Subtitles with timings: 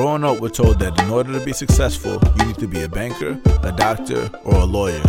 [0.00, 2.88] Growing up, we're told that in order to be successful, you need to be a
[2.88, 5.02] banker, a doctor, or a lawyer.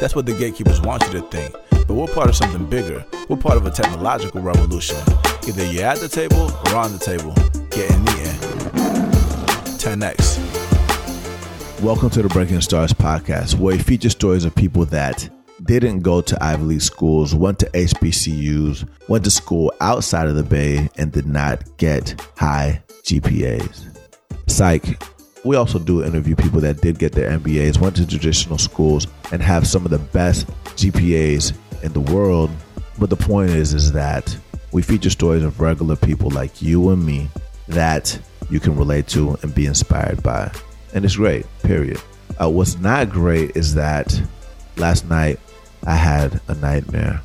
[0.00, 1.52] That's what the gatekeepers want you to think.
[1.70, 3.04] But we're part of something bigger.
[3.28, 4.96] We're part of a technological revolution.
[5.48, 7.34] Either you're at the table or on the table,
[7.70, 8.38] getting eaten.
[9.76, 10.38] 10x.
[11.82, 15.28] Welcome to the Breaking Stars podcast, where we feature stories of people that
[15.64, 20.44] didn't go to Ivy League schools, went to HBCUs, went to school outside of the
[20.44, 23.97] Bay, and did not get high GPAs.
[24.46, 25.02] Psych.
[25.44, 29.40] We also do interview people that did get their MBAs, went to traditional schools, and
[29.40, 30.46] have some of the best
[30.76, 32.50] GPAs in the world.
[32.98, 34.36] But the point is, is that
[34.72, 37.28] we feature stories of regular people like you and me
[37.68, 38.18] that
[38.50, 40.50] you can relate to and be inspired by.
[40.94, 42.00] And it's great, period.
[42.40, 44.20] Uh, what's not great is that
[44.76, 45.38] last night
[45.86, 47.20] I had a nightmare.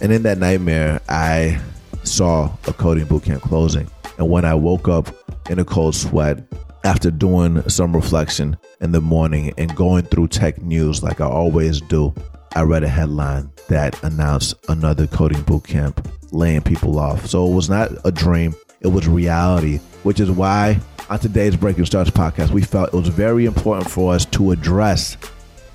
[0.00, 1.60] And in that nightmare, I
[2.04, 3.90] saw a coding bootcamp closing.
[4.18, 5.14] And when I woke up
[5.48, 6.44] in a cold sweat
[6.84, 11.80] after doing some reflection in the morning and going through tech news like I always
[11.80, 12.14] do,
[12.54, 17.26] I read a headline that announced another coding bootcamp laying people off.
[17.26, 21.84] So it was not a dream, it was reality, which is why on today's Breaking
[21.86, 25.16] Stars podcast, we felt it was very important for us to address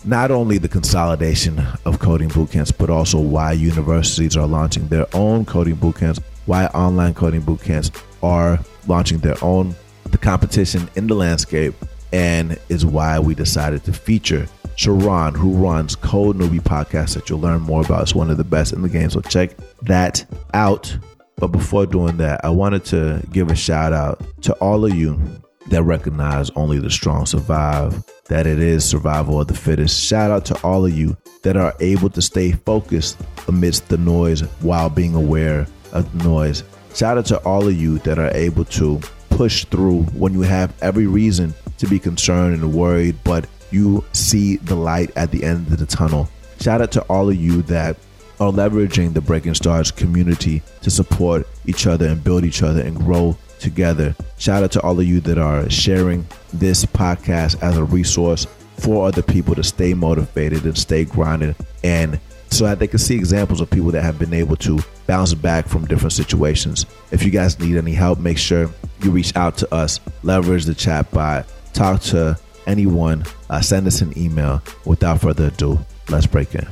[0.05, 5.45] not only the consolidation of coding bootcamps, but also why universities are launching their own
[5.45, 11.73] coding bootcamps, why online coding bootcamps are launching their own, the competition in the landscape,
[12.13, 17.39] and is why we decided to feature Saron, who runs Code Newbie podcast that you'll
[17.39, 18.03] learn more about.
[18.03, 20.95] It's one of the best in the game, so check that out.
[21.37, 25.19] But before doing that, I wanted to give a shout out to all of you
[25.67, 30.03] that recognize only the strong survive, that it is survival of the fittest.
[30.03, 34.41] Shout out to all of you that are able to stay focused amidst the noise
[34.61, 36.63] while being aware of the noise.
[36.93, 38.99] Shout out to all of you that are able to
[39.29, 44.57] push through when you have every reason to be concerned and worried, but you see
[44.57, 46.29] the light at the end of the tunnel.
[46.61, 47.97] Shout out to all of you that
[48.39, 52.95] are leveraging the Breaking Stars community to support each other and build each other and
[52.95, 54.15] grow together.
[54.37, 59.07] Shout out to all of you that are sharing this podcast as a resource for
[59.07, 62.19] other people to stay motivated and stay grounded and
[62.51, 65.67] so that they can see examples of people that have been able to bounce back
[65.67, 66.85] from different situations.
[67.11, 68.69] If you guys need any help, make sure
[69.01, 74.01] you reach out to us, leverage the chat bot, talk to anyone, uh, send us
[74.01, 74.61] an email.
[74.85, 76.67] Without further ado, let's break in.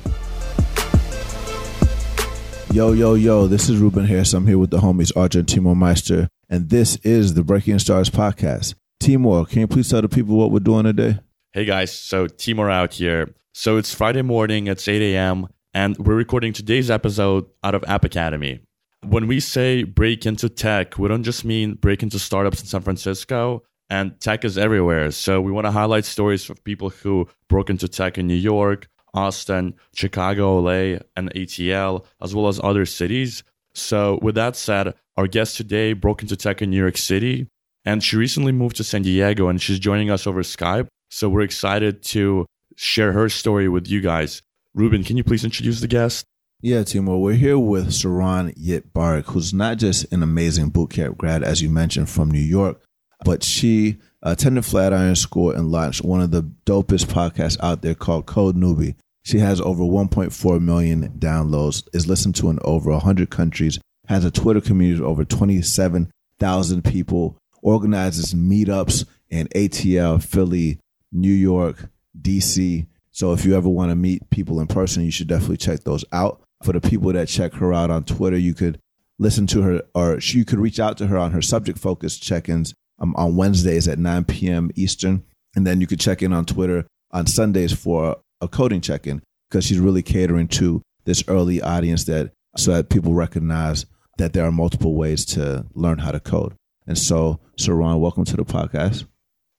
[2.72, 4.34] Yo, yo, yo, this is Ruben Harris.
[4.34, 8.76] I'm here with the homies Artur Timur Meister, and this is the Breaking Stars podcast.
[9.00, 11.18] Timur, can you please tell the people what we're doing today?
[11.52, 13.34] Hey guys, so Timur out here.
[13.56, 18.06] So it's Friday morning, it's 8 a.m., and we're recording today's episode out of App
[18.06, 18.60] Academy.
[19.02, 22.82] When we say break into tech, we don't just mean break into startups in San
[22.82, 25.10] Francisco, and tech is everywhere.
[25.10, 28.88] So we want to highlight stories of people who broke into tech in New York,
[29.16, 33.42] Austin, Chicago, LA, and ATL, as well as other cities.
[33.76, 37.48] So, with that said, our guest today broke into tech in New York City,
[37.86, 40.88] and she recently moved to San Diego, and she's joining us over Skype.
[41.10, 44.42] So, we're excited to share her story with you guys.
[44.74, 46.26] Ruben, can you please introduce the guest?
[46.62, 51.62] Yeah, Timur, we're here with Saron Yitbarek, who's not just an amazing bootcamp grad, as
[51.62, 52.82] you mentioned, from New York,
[53.26, 58.26] but she attended Flatiron School and launched one of the dopest podcasts out there called
[58.28, 58.96] Code Newbie.
[59.24, 63.78] She has over 1.4 million downloads, is listened to in over 100 countries,
[64.14, 70.80] has a Twitter community of over 27,000 people, organizes meetups in ATL, Philly,
[71.12, 71.90] New York,
[72.22, 72.86] DC.
[73.12, 76.06] So if you ever want to meet people in person, you should definitely check those
[76.12, 76.42] out.
[76.64, 78.80] For the people that check her out on Twitter, you could
[79.20, 82.50] listen to her or you could reach out to her on her subject focused check
[82.50, 84.72] ins um, on Wednesdays at 9 p.m.
[84.76, 85.24] Eastern.
[85.56, 89.22] And then you could check in on Twitter on Sundays for a coding check in
[89.50, 93.86] because she's really catering to this early audience that so that people recognize
[94.18, 96.54] that there are multiple ways to learn how to code.
[96.88, 99.06] And so, Saron, welcome to the podcast.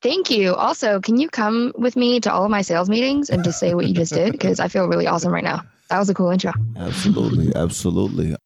[0.03, 0.55] Thank you.
[0.55, 3.75] Also, can you come with me to all of my sales meetings and just say
[3.75, 4.33] what you just did?
[4.33, 5.63] Because I feel really awesome right now.
[5.89, 6.53] That was a cool intro.
[6.77, 8.37] Absolutely, absolutely.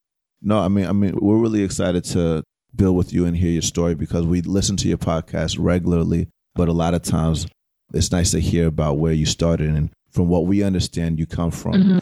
[0.40, 2.44] No, I mean, I mean, we're really excited to
[2.74, 6.68] build with you and hear your story because we listen to your podcast regularly, but
[6.68, 7.46] a lot of times
[7.92, 11.50] it's nice to hear about where you started and from what we understand, you come
[11.50, 11.98] from mm-hmm.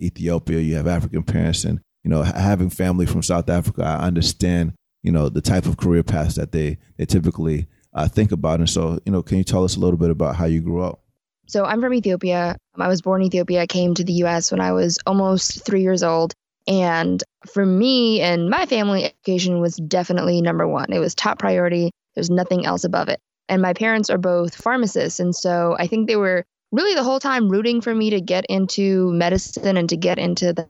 [0.00, 0.60] Ethiopia.
[0.60, 5.12] You have African parents, and you know, having family from South Africa, I understand you
[5.12, 8.60] know the type of career paths that they they typically uh, think about.
[8.60, 10.82] And so, you know, can you tell us a little bit about how you grew
[10.82, 11.00] up?
[11.46, 12.56] So I'm from Ethiopia.
[12.76, 13.62] I was born in Ethiopia.
[13.62, 14.52] I came to the U.S.
[14.52, 16.32] when I was almost three years old.
[16.68, 20.92] And for me and my family, education was definitely number one.
[20.92, 21.90] It was top priority.
[22.14, 23.18] There's nothing else above it.
[23.48, 25.18] And my parents are both pharmacists.
[25.18, 28.46] And so I think they were really the whole time rooting for me to get
[28.48, 30.68] into medicine and to get into the.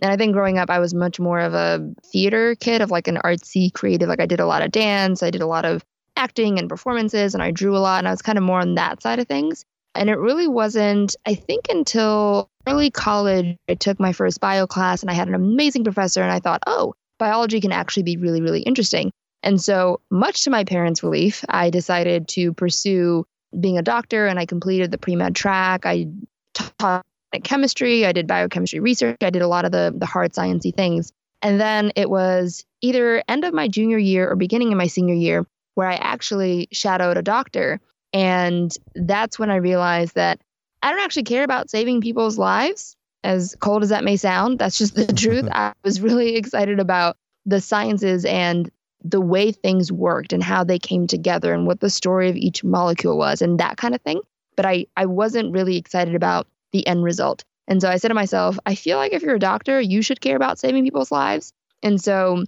[0.00, 3.08] And I think growing up, I was much more of a theater kid, of like
[3.08, 4.08] an artsy creative.
[4.08, 5.84] Like I did a lot of dance, I did a lot of
[6.16, 7.98] acting and performances, and I drew a lot.
[7.98, 9.64] And I was kind of more on that side of things.
[9.94, 15.02] And it really wasn't, I think, until early college, I took my first bio class
[15.02, 16.22] and I had an amazing professor.
[16.22, 19.10] And I thought, oh, biology can actually be really, really interesting.
[19.42, 23.24] And so, much to my parents' relief, I decided to pursue
[23.58, 25.86] being a doctor and I completed the pre med track.
[25.86, 26.08] I
[26.54, 27.06] taught
[27.42, 31.12] chemistry, I did biochemistry research, I did a lot of the, the hard sciencey things.
[31.42, 35.14] And then it was either end of my junior year or beginning of my senior
[35.14, 37.80] year where I actually shadowed a doctor.
[38.12, 40.40] And that's when I realized that
[40.82, 44.58] I don't actually care about saving people's lives, as cold as that may sound.
[44.58, 45.48] That's just the truth.
[45.52, 47.16] I was really excited about
[47.46, 48.70] the sciences and
[49.04, 52.64] the way things worked and how they came together and what the story of each
[52.64, 54.20] molecule was and that kind of thing.
[54.56, 57.44] But I, I wasn't really excited about the end result.
[57.66, 60.20] And so I said to myself, I feel like if you're a doctor, you should
[60.20, 61.52] care about saving people's lives.
[61.82, 62.44] And so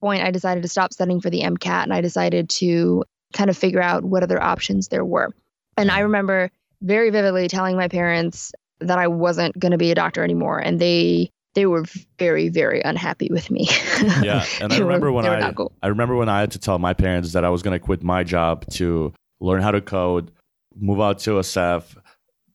[0.00, 3.56] point I decided to stop studying for the MCAT and I decided to kind of
[3.56, 5.34] figure out what other options there were.
[5.76, 6.50] And I remember
[6.82, 10.80] very vividly telling my parents that I wasn't going to be a doctor anymore and
[10.80, 11.84] they they were
[12.18, 13.68] very very unhappy with me.
[14.22, 15.72] yeah, and I remember were, when I cool.
[15.82, 18.02] I remember when I had to tell my parents that I was going to quit
[18.02, 20.30] my job to learn how to code,
[20.76, 21.96] move out to SF,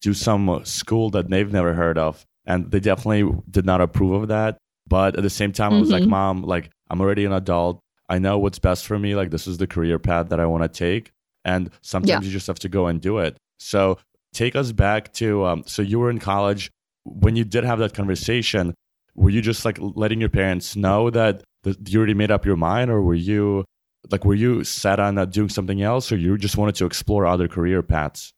[0.04, 4.28] do some school that they've never heard of, and they definitely did not approve of
[4.28, 4.58] that.
[4.88, 5.78] But at the same time, mm-hmm.
[5.78, 6.12] I was like, mm-hmm.
[6.12, 7.80] "Mom, like I'm already an adult.
[8.10, 9.16] I know what's best for me.
[9.16, 11.12] Like this is the career path that I want to take,
[11.44, 12.28] and sometimes yeah.
[12.28, 13.98] you just have to go and do it." So
[14.34, 16.70] take us back to um, so you were in college
[17.04, 18.74] when you did have that conversation
[19.16, 22.56] were you just like letting your parents know that, that you already made up your
[22.56, 23.64] mind or were you
[24.10, 27.26] like were you set on uh, doing something else or you just wanted to explore
[27.26, 28.34] other career paths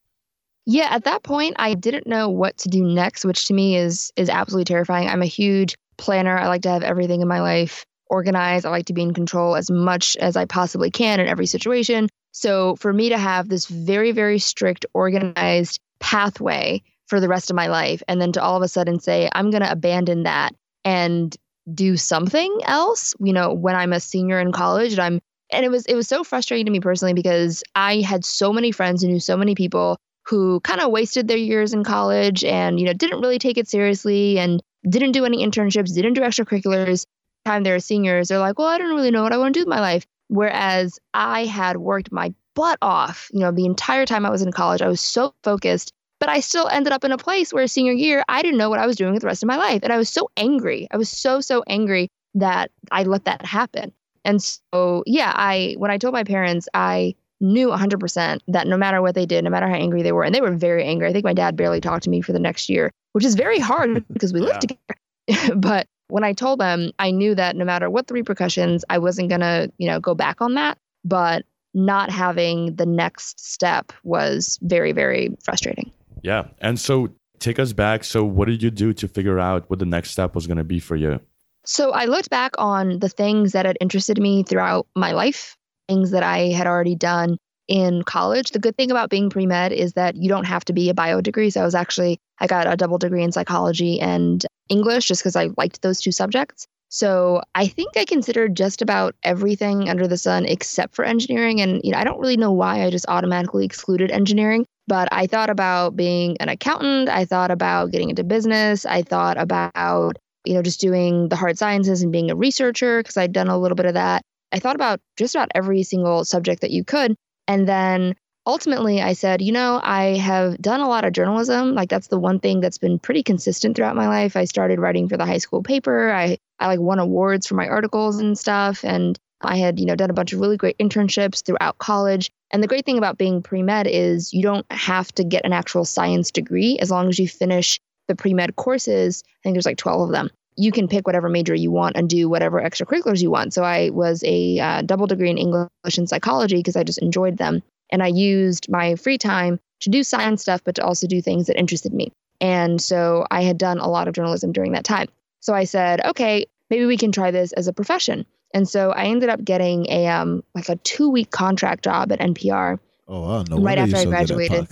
[0.66, 4.12] yeah at that point i didn't know what to do next which to me is
[4.16, 5.08] is absolutely terrifying.
[5.08, 6.38] I'm a huge planner.
[6.38, 8.66] I like to have everything in my life organized.
[8.66, 12.10] I like to be in control as much as i possibly can in every situation.
[12.32, 17.56] So for me to have this very very strict organized pathway for the rest of
[17.56, 20.54] my life and then to all of a sudden say i'm going to abandon that
[20.84, 21.38] and
[21.74, 25.20] do something else, you know, when I'm a senior in college and I'm
[25.52, 28.72] and it was it was so frustrating to me personally because I had so many
[28.72, 32.80] friends and knew so many people who kind of wasted their years in college and
[32.80, 37.06] you know didn't really take it seriously and didn't do any internships, didn't do extracurriculars.
[37.46, 39.62] Time they're seniors, they're like, "Well, I don't really know what I want to do
[39.62, 44.26] with my life." Whereas I had worked my butt off, you know, the entire time
[44.26, 44.82] I was in college.
[44.82, 48.24] I was so focused but I still ended up in a place where senior year,
[48.28, 49.82] I didn't know what I was doing with the rest of my life.
[49.84, 50.88] And I was so angry.
[50.92, 53.92] I was so, so angry that I let that happen.
[54.24, 59.02] And so, yeah, I, when I told my parents, I knew 100% that no matter
[59.02, 61.08] what they did, no matter how angry they were, and they were very angry.
[61.08, 63.60] I think my dad barely talked to me for the next year, which is very
[63.60, 65.56] hard because we lived together.
[65.56, 69.30] but when I told them, I knew that no matter what the repercussions, I wasn't
[69.30, 70.78] going to, you know, go back on that.
[71.04, 71.46] But
[71.76, 75.92] not having the next step was very, very frustrating.
[76.24, 76.48] Yeah.
[76.60, 77.10] And so
[77.40, 78.04] take us back.
[78.04, 80.64] So, what did you do to figure out what the next step was going to
[80.64, 81.20] be for you?
[81.66, 86.12] So, I looked back on the things that had interested me throughout my life, things
[86.12, 87.38] that I had already done
[87.68, 88.52] in college.
[88.52, 90.94] The good thing about being pre med is that you don't have to be a
[90.94, 91.50] bio degree.
[91.50, 95.36] So, I was actually, I got a double degree in psychology and English just because
[95.36, 96.68] I liked those two subjects.
[96.90, 101.60] So I think I considered just about everything under the sun except for engineering.
[101.60, 104.66] And you know, I don't really know why I just automatically excluded engineering.
[104.88, 107.10] But I thought about being an accountant.
[107.10, 108.86] I thought about getting into business.
[108.86, 113.18] I thought about, you know, just doing the hard sciences and being a researcher because
[113.18, 114.22] I'd done a little bit of that.
[114.56, 117.16] I thought about just about every single subject that you could.
[117.46, 121.76] And then ultimately I said, you know, I have done a lot of journalism.
[121.76, 124.38] Like that's the one thing that's been pretty consistent throughout my life.
[124.38, 126.10] I started writing for the high school paper.
[126.10, 129.96] I I like won awards for my articles and stuff and I had, you know,
[129.96, 132.32] done a bunch of really great internships throughout college.
[132.52, 135.52] And the great thing about being pre med is you don't have to get an
[135.52, 139.22] actual science degree as long as you finish the pre med courses.
[139.26, 140.30] I think there's like 12 of them.
[140.58, 143.54] You can pick whatever major you want and do whatever extracurriculars you want.
[143.54, 147.38] So I was a uh, double degree in English and psychology because I just enjoyed
[147.38, 147.62] them.
[147.92, 151.48] And I used my free time to do science stuff, but to also do things
[151.48, 152.12] that interested me.
[152.42, 155.08] And so I had done a lot of journalism during that time.
[155.42, 158.26] So I said, okay, maybe we can try this as a profession.
[158.54, 162.20] And so I ended up getting a um like a two week contract job at
[162.20, 162.80] NPR.
[163.08, 163.44] Oh, wow.
[163.44, 164.68] No right after I graduated.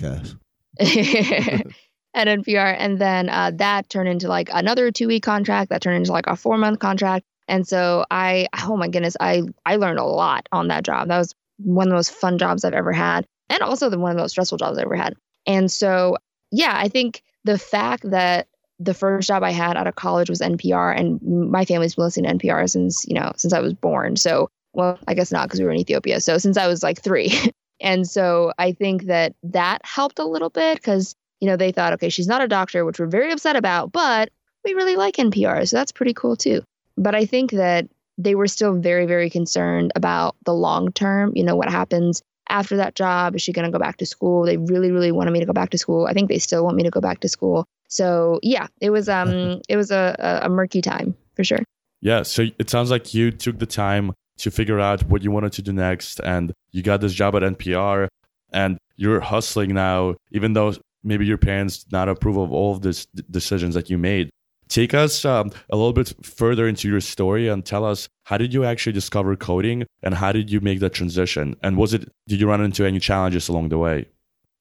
[2.13, 5.69] at NPR, and then uh, that turned into like another two week contract.
[5.69, 7.25] That turned into like a four month contract.
[7.47, 11.07] And so I, oh my goodness, I I learned a lot on that job.
[11.07, 14.11] That was one of the most fun jobs I've ever had, and also the one
[14.11, 15.15] of the most stressful jobs I've ever had.
[15.45, 16.17] And so,
[16.51, 18.47] yeah, I think the fact that
[18.79, 22.37] the first job I had out of college was NPR, and my family's been listening
[22.37, 24.15] to NPR since you know since I was born.
[24.15, 26.21] So, well, I guess not because we were in Ethiopia.
[26.21, 27.33] So since I was like three,
[27.81, 31.91] and so I think that that helped a little bit because you know they thought,
[31.91, 34.29] okay, she's not a doctor, which we're very upset about, but
[34.63, 36.61] we really like NPR, so that's pretty cool too.
[36.97, 41.33] But I think that they were still very, very concerned about the long term.
[41.35, 43.35] You know, what happens after that job?
[43.35, 44.45] Is she going to go back to school?
[44.45, 46.07] They really, really wanted me to go back to school.
[46.07, 47.65] I think they still want me to go back to school.
[47.89, 51.59] So yeah, it was um it was a, a murky time for sure.
[51.99, 55.51] Yeah, so it sounds like you took the time to figure out what you wanted
[55.53, 58.07] to do next, and you got this job at NPR,
[58.53, 60.73] and you're hustling now, even though
[61.03, 64.29] maybe your parents not approve of all of these decisions that you made.
[64.69, 68.53] Take us um, a little bit further into your story and tell us how did
[68.53, 71.55] you actually discover coding and how did you make that transition?
[71.61, 74.07] And was it did you run into any challenges along the way?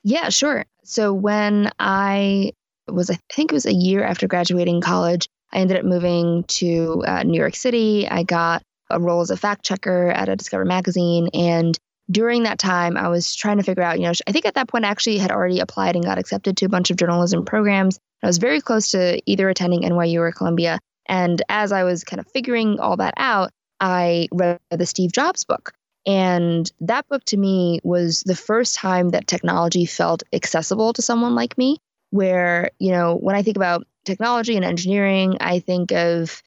[0.05, 0.67] Yeah, sure.
[0.85, 2.53] So when I
[2.89, 7.05] was, I think it was a year after graduating college, I ended up moving to
[7.07, 8.09] uh, New York City.
[8.09, 11.29] I got a role as a fact checker at a Discover magazine.
[11.33, 11.79] And
[12.13, 14.69] during that time, I was trying to figure out, you know, I think at that
[14.69, 17.99] point I actually had already applied and got accepted to a bunch of journalism programs.
[18.23, 20.79] I was very close to either attending NYU or Columbia.
[21.07, 23.51] And as I was kind of figuring all that out,
[23.81, 25.73] I read the Steve Jobs book.
[26.07, 31.35] And that book to me was the first time that technology felt accessible to someone
[31.35, 31.79] like me.
[32.11, 36.43] Where, you know, when I think about technology and engineering, I think of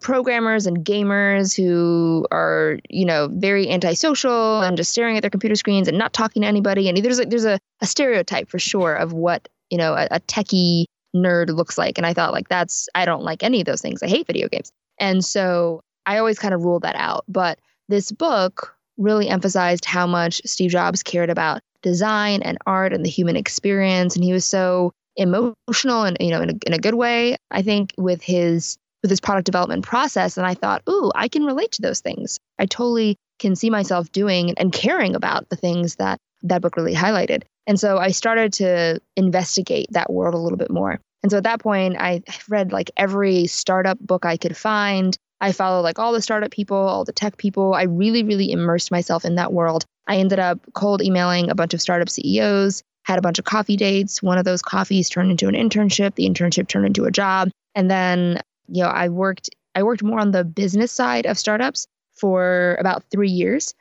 [0.00, 5.54] programmers and gamers who are, you know, very antisocial and just staring at their computer
[5.54, 6.88] screens and not talking to anybody.
[6.88, 10.20] And there's like there's a, a stereotype for sure of what, you know, a, a
[10.20, 10.84] techie
[11.14, 11.98] nerd looks like.
[11.98, 14.02] And I thought, like, that's, I don't like any of those things.
[14.02, 14.70] I hate video games.
[14.98, 17.24] And so I always kind of ruled that out.
[17.28, 23.04] But this book really emphasized how much Steve Jobs cared about design and art and
[23.04, 24.14] the human experience.
[24.14, 27.62] And he was so emotional and, you know, in a, in a good way, I
[27.62, 30.36] think, with his with his product development process.
[30.36, 32.40] And I thought, ooh, I can relate to those things.
[32.58, 36.94] I totally can see myself doing and caring about the things that that book really
[36.94, 37.44] highlighted.
[37.68, 40.98] And so I started to investigate that world a little bit more.
[41.22, 45.16] And so at that point, I read like every startup book I could find.
[45.40, 47.74] I followed like all the startup people, all the tech people.
[47.74, 49.84] I really, really immersed myself in that world.
[50.08, 53.76] I ended up cold emailing a bunch of startup CEOs, had a bunch of coffee
[53.76, 54.20] dates.
[54.20, 56.16] One of those coffees turned into an internship.
[56.16, 57.50] The internship turned into a job.
[57.76, 61.86] And then, you know, I worked I worked more on the business side of startups
[62.12, 63.74] for about 3 years.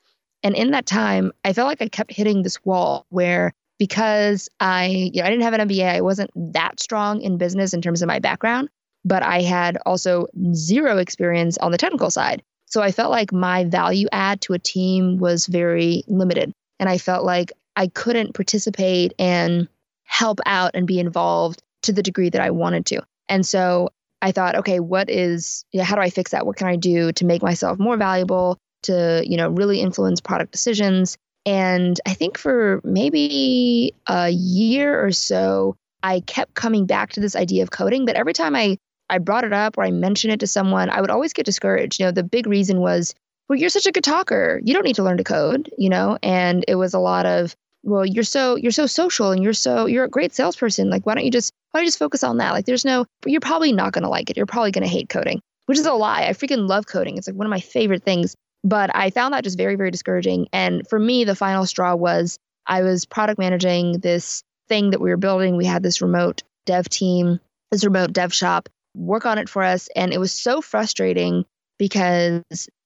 [0.44, 4.88] And in that time, I felt like I kept hitting this wall where because I,
[5.14, 5.96] you know, I didn't have an MBA.
[5.96, 8.70] I wasn't that strong in business in terms of my background,
[9.04, 12.44] but I had also zero experience on the technical side.
[12.66, 16.54] So I felt like my value add to a team was very limited.
[16.80, 19.68] And I felt like I couldn't participate and
[20.04, 23.02] help out and be involved to the degree that I wanted to.
[23.30, 23.90] And so
[24.26, 26.48] I thought, okay, what is, you know, how do I fix that?
[26.48, 30.52] What can I do to make myself more valuable, to, you know, really influence product
[30.52, 31.16] decisions?
[31.46, 37.36] And I think for maybe a year or so, I kept coming back to this
[37.36, 38.06] idea of coding.
[38.06, 38.80] But every time I,
[39.12, 42.00] I brought it up or I mentioned it to someone, I would always get discouraged.
[42.00, 43.14] You know, the big reason was,
[43.48, 44.60] well, you're such a good talker.
[44.64, 46.18] You don't need to learn to code, you know?
[46.24, 47.56] And it was a lot of,
[47.86, 50.90] well, you're so you're so social and you're so you're a great salesperson.
[50.90, 52.52] Like, why don't you just why don't you just focus on that?
[52.52, 54.38] Like, there's no, you're probably not gonna like it.
[54.38, 56.26] You're probably gonna hate coding, which is a lie.
[56.28, 57.18] I freaking love coding.
[57.18, 58.36] It's like one of my favorite things.
[58.64, 60.48] But I found that just very, very discouraging.
[60.52, 65.12] And for me, the final straw was I was product managing this thing that we
[65.12, 65.56] were building.
[65.56, 67.40] We had this remote dev team,
[67.72, 69.88] this remote dev shop work on it for us.
[69.96, 71.46] And it was so frustrating
[71.78, 72.42] because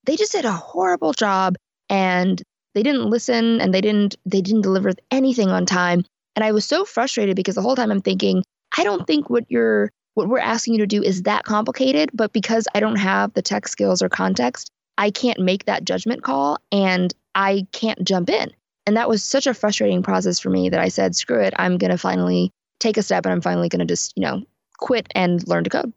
[0.05, 1.55] they just did a horrible job
[1.89, 2.41] and
[2.79, 6.05] they didn't listen and they didn't they didn't deliver anything on time.
[6.37, 8.41] And I was so frustrated because the whole time I'm thinking,
[8.77, 12.31] I don't think what you're what we're asking you to do is that complicated, but
[12.31, 16.57] because I don't have the tech skills or context, I can't make that judgment call
[16.71, 18.49] and I can't jump in.
[18.85, 21.77] And that was such a frustrating process for me that I said, screw it, I'm
[21.77, 24.43] going to finally take a step and I'm finally going to just, you know,
[24.77, 25.91] quit and learn to code.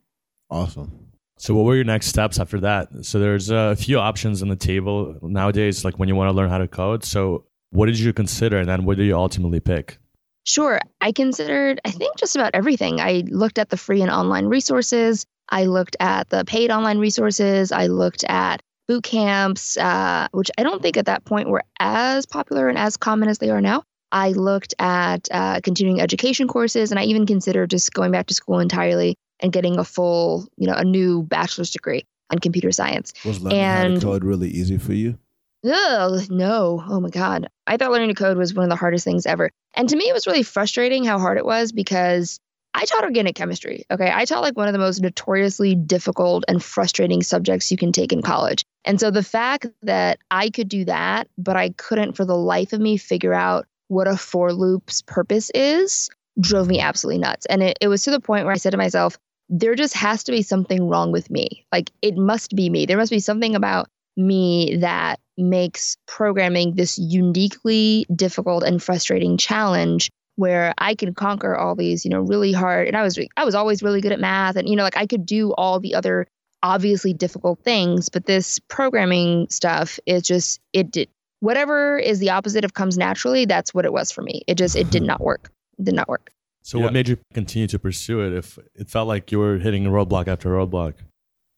[0.51, 1.02] Awesome.
[1.43, 3.05] So, what were your next steps after that?
[3.05, 6.49] So, there's a few options on the table nowadays, like when you want to learn
[6.49, 7.03] how to code.
[7.03, 9.99] So, what did you consider, and then what did you ultimately pick?
[10.45, 10.79] Sure.
[11.01, 13.01] I considered, I think, just about everything.
[13.01, 15.27] I looked at the free and online resources.
[15.49, 17.73] I looked at the paid online resources.
[17.73, 22.25] I looked at boot camps, uh, which I don't think at that point were as
[22.25, 23.83] popular and as common as they are now.
[24.13, 28.35] I looked at uh, continuing education courses, and I even considered just going back to
[28.35, 33.13] school entirely and getting a full, you know, a new bachelor's degree in computer science.
[33.25, 35.19] Was learning and how to code really easy for you?
[35.65, 36.83] Ugh, no.
[36.89, 37.49] Oh my God.
[37.67, 39.51] I thought learning to code was one of the hardest things ever.
[39.75, 42.39] And to me, it was really frustrating how hard it was because
[42.75, 43.85] I taught organic chemistry.
[43.91, 44.11] Okay.
[44.13, 48.13] I taught like one of the most notoriously difficult and frustrating subjects you can take
[48.13, 48.65] in college.
[48.85, 52.73] And so the fact that I could do that, but I couldn't for the life
[52.73, 56.09] of me figure out what a for loop's purpose is
[56.41, 57.47] drove me absolutely nuts.
[57.47, 59.19] And it, it was to the point where I said to myself,
[59.53, 61.67] there just has to be something wrong with me.
[61.71, 62.87] Like it must be me.
[62.87, 70.11] There must be something about me that makes programming this uniquely difficult and frustrating challenge
[70.37, 73.55] where I can conquer all these, you know, really hard and I was I was
[73.55, 76.27] always really good at math and you know like I could do all the other
[76.63, 82.65] obviously difficult things, but this programming stuff is just it did whatever is the opposite
[82.65, 84.45] of comes naturally, that's what it was for me.
[84.47, 85.09] It just it did mm-hmm.
[85.09, 85.51] not work.
[85.79, 86.33] It did not work.
[86.63, 86.85] So Yeah.
[86.85, 89.91] what made you continue to pursue it if it felt like you were hitting a
[89.91, 90.95] roadblock after roadblock?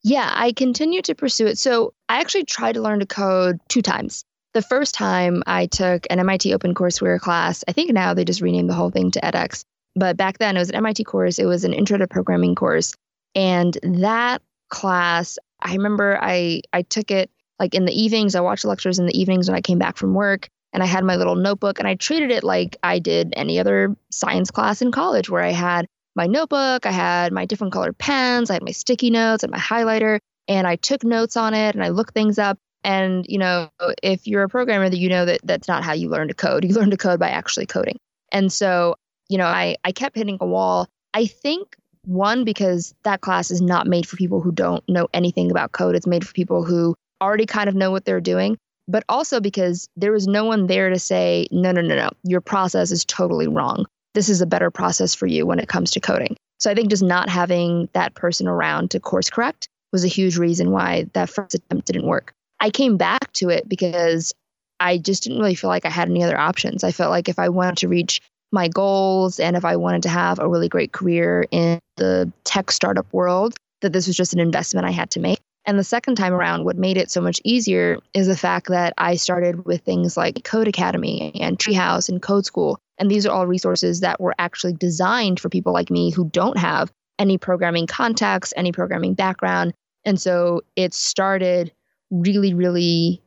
[0.02, 1.58] Yeah, I continued to pursue it.
[1.58, 4.24] So I actually tried to learn to code two times.
[4.52, 7.64] The first time I took an MIT Open OpenCourseware class.
[7.66, 9.64] I think now they just renamed the whole thing to edX.
[9.96, 11.38] But back then it was an MIT course.
[11.38, 12.94] It was an intro to programming course.
[13.34, 18.34] And that class, I remember I I took it like in the evenings.
[18.34, 20.48] I watched lectures in the evenings when I came back from work.
[20.74, 23.96] And I had my little notebook and I treated it like I did any other
[24.10, 28.50] science class in college where I had my notebook, I had my different colored pens,
[28.50, 31.82] I had my sticky notes and my highlighter, and I took notes on it and
[31.82, 32.58] I looked things up.
[32.82, 33.70] And you know,
[34.02, 36.64] if you're a programmer, that you know that that's not how you learn to code.
[36.68, 37.96] You learn to code by actually coding.
[38.30, 38.96] And so,
[39.28, 40.88] you know, I I kept hitting a wall.
[41.14, 45.50] I think one because that class is not made for people who don't know anything
[45.50, 45.94] about code.
[45.94, 48.58] It's made for people who already kind of know what they're doing.
[48.86, 52.40] But also because there was no one there to say, no, no, no, no, your
[52.40, 56.00] process is totally wrong this is a better process for you when it comes to
[56.00, 56.36] coding.
[56.58, 60.38] So I think just not having that person around to course correct was a huge
[60.38, 62.32] reason why that first attempt didn't work.
[62.60, 64.32] I came back to it because
[64.80, 66.84] I just didn't really feel like I had any other options.
[66.84, 68.20] I felt like if I wanted to reach
[68.52, 72.70] my goals and if I wanted to have a really great career in the tech
[72.70, 75.40] startup world, that this was just an investment I had to make.
[75.66, 78.92] And the second time around, what made it so much easier is the fact that
[78.98, 82.78] I started with things like Codecademy and Treehouse and Code School.
[82.98, 86.58] And these are all resources that were actually designed for people like me who don't
[86.58, 89.72] have any programming context, any programming background.
[90.04, 91.72] And so it started
[92.10, 93.22] really, really,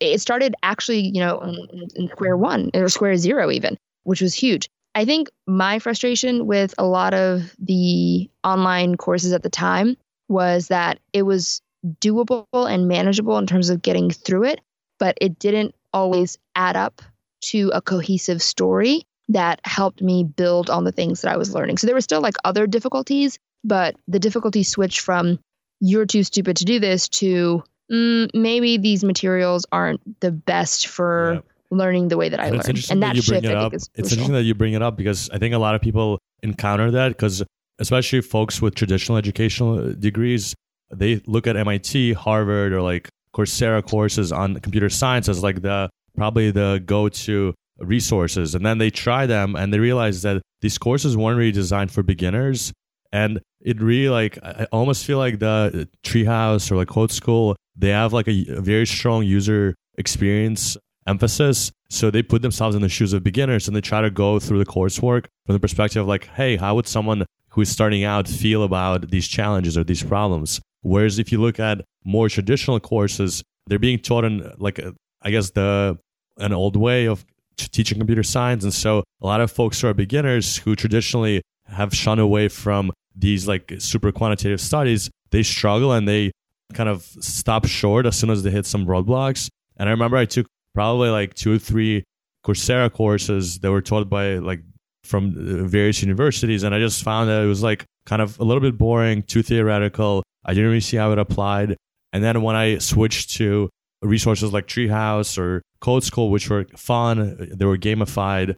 [0.00, 4.34] it started actually, you know, in, in square one or square zero, even, which was
[4.34, 4.68] huge.
[4.94, 9.96] I think my frustration with a lot of the online courses at the time
[10.28, 11.60] was that it was
[12.00, 14.60] doable and manageable in terms of getting through it,
[14.98, 17.02] but it didn't always add up
[17.42, 21.78] to a cohesive story that helped me build on the things that I was learning.
[21.78, 25.38] So there were still like other difficulties, but the difficulty switched from
[25.80, 31.34] you're too stupid to do this to mm, maybe these materials aren't the best for
[31.34, 31.40] Yeah.
[31.70, 32.68] learning the way that I And learned.
[32.68, 33.72] interesting And that that you bring shift, it I up.
[33.72, 34.12] think, is It's crucial.
[34.14, 37.08] interesting that you bring it up because I think a lot of people encounter that
[37.08, 37.42] because
[37.78, 40.54] especially folks with traditional educational degrees,
[40.92, 45.88] they look at MIT, Harvard, or like Coursera courses on computer science as like the
[46.16, 51.16] probably the go-to resources, and then they try them and they realize that these courses
[51.16, 52.72] weren't really designed for beginners,
[53.12, 57.56] and it really like I I almost feel like the Treehouse or like Code School
[57.76, 60.76] they have like a, a very strong user experience
[61.06, 61.72] emphasis.
[61.90, 64.58] So they put themselves in the shoes of beginners and they try to go through
[64.58, 68.28] the coursework from the perspective of like, hey, how would someone who is starting out
[68.28, 70.60] feel about these challenges or these problems?
[70.82, 74.92] Whereas if you look at more traditional courses, they're being taught in like, uh,
[75.22, 75.98] I guess the
[76.38, 77.24] an old way of
[77.56, 81.94] teaching computer science, and so a lot of folks who are beginners who traditionally have
[81.94, 86.32] shunned away from these like super quantitative studies, they struggle and they
[86.72, 89.48] kind of stop short as soon as they hit some roadblocks.
[89.76, 92.04] And I remember I took probably like two or three
[92.44, 94.60] Coursera courses that were taught by like
[95.04, 98.44] from uh, various universities, and I just found that it was like kind of a
[98.44, 100.21] little bit boring, too theoretical.
[100.44, 101.76] I didn't really see how it applied.
[102.12, 103.70] And then when I switched to
[104.02, 108.56] resources like Treehouse or Code School, which were fun, they were gamified.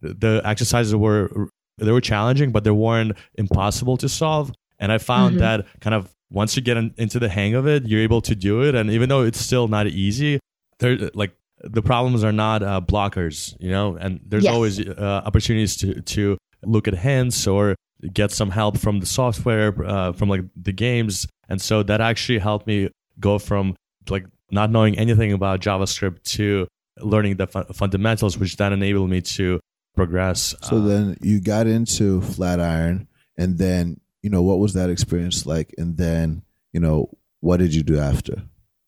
[0.00, 4.52] The exercises were they were challenging, but they weren't impossible to solve.
[4.78, 5.38] And I found Mhm.
[5.40, 8.34] that kind of once you get in, into the hang of it, you're able to
[8.34, 8.74] do it.
[8.74, 10.38] And even though it's still not easy,
[10.78, 13.96] there like the problems are not uh, blockers, you know.
[13.96, 14.52] And there's Yes.
[14.54, 17.74] always uh, opportunities to to look at hints or
[18.12, 21.26] get some help from the software, uh, from like the games.
[21.48, 22.90] And so that actually helped me
[23.20, 23.76] go from
[24.08, 26.66] like not knowing anything about JavaScript to
[27.00, 29.60] learning the fu- fundamentals, which then enabled me to
[29.94, 30.54] progress.
[30.62, 35.46] So Uh, then you got into Flatiron, and then you know what was that experience
[35.46, 35.74] like?
[35.78, 38.42] And then you know what did you do after?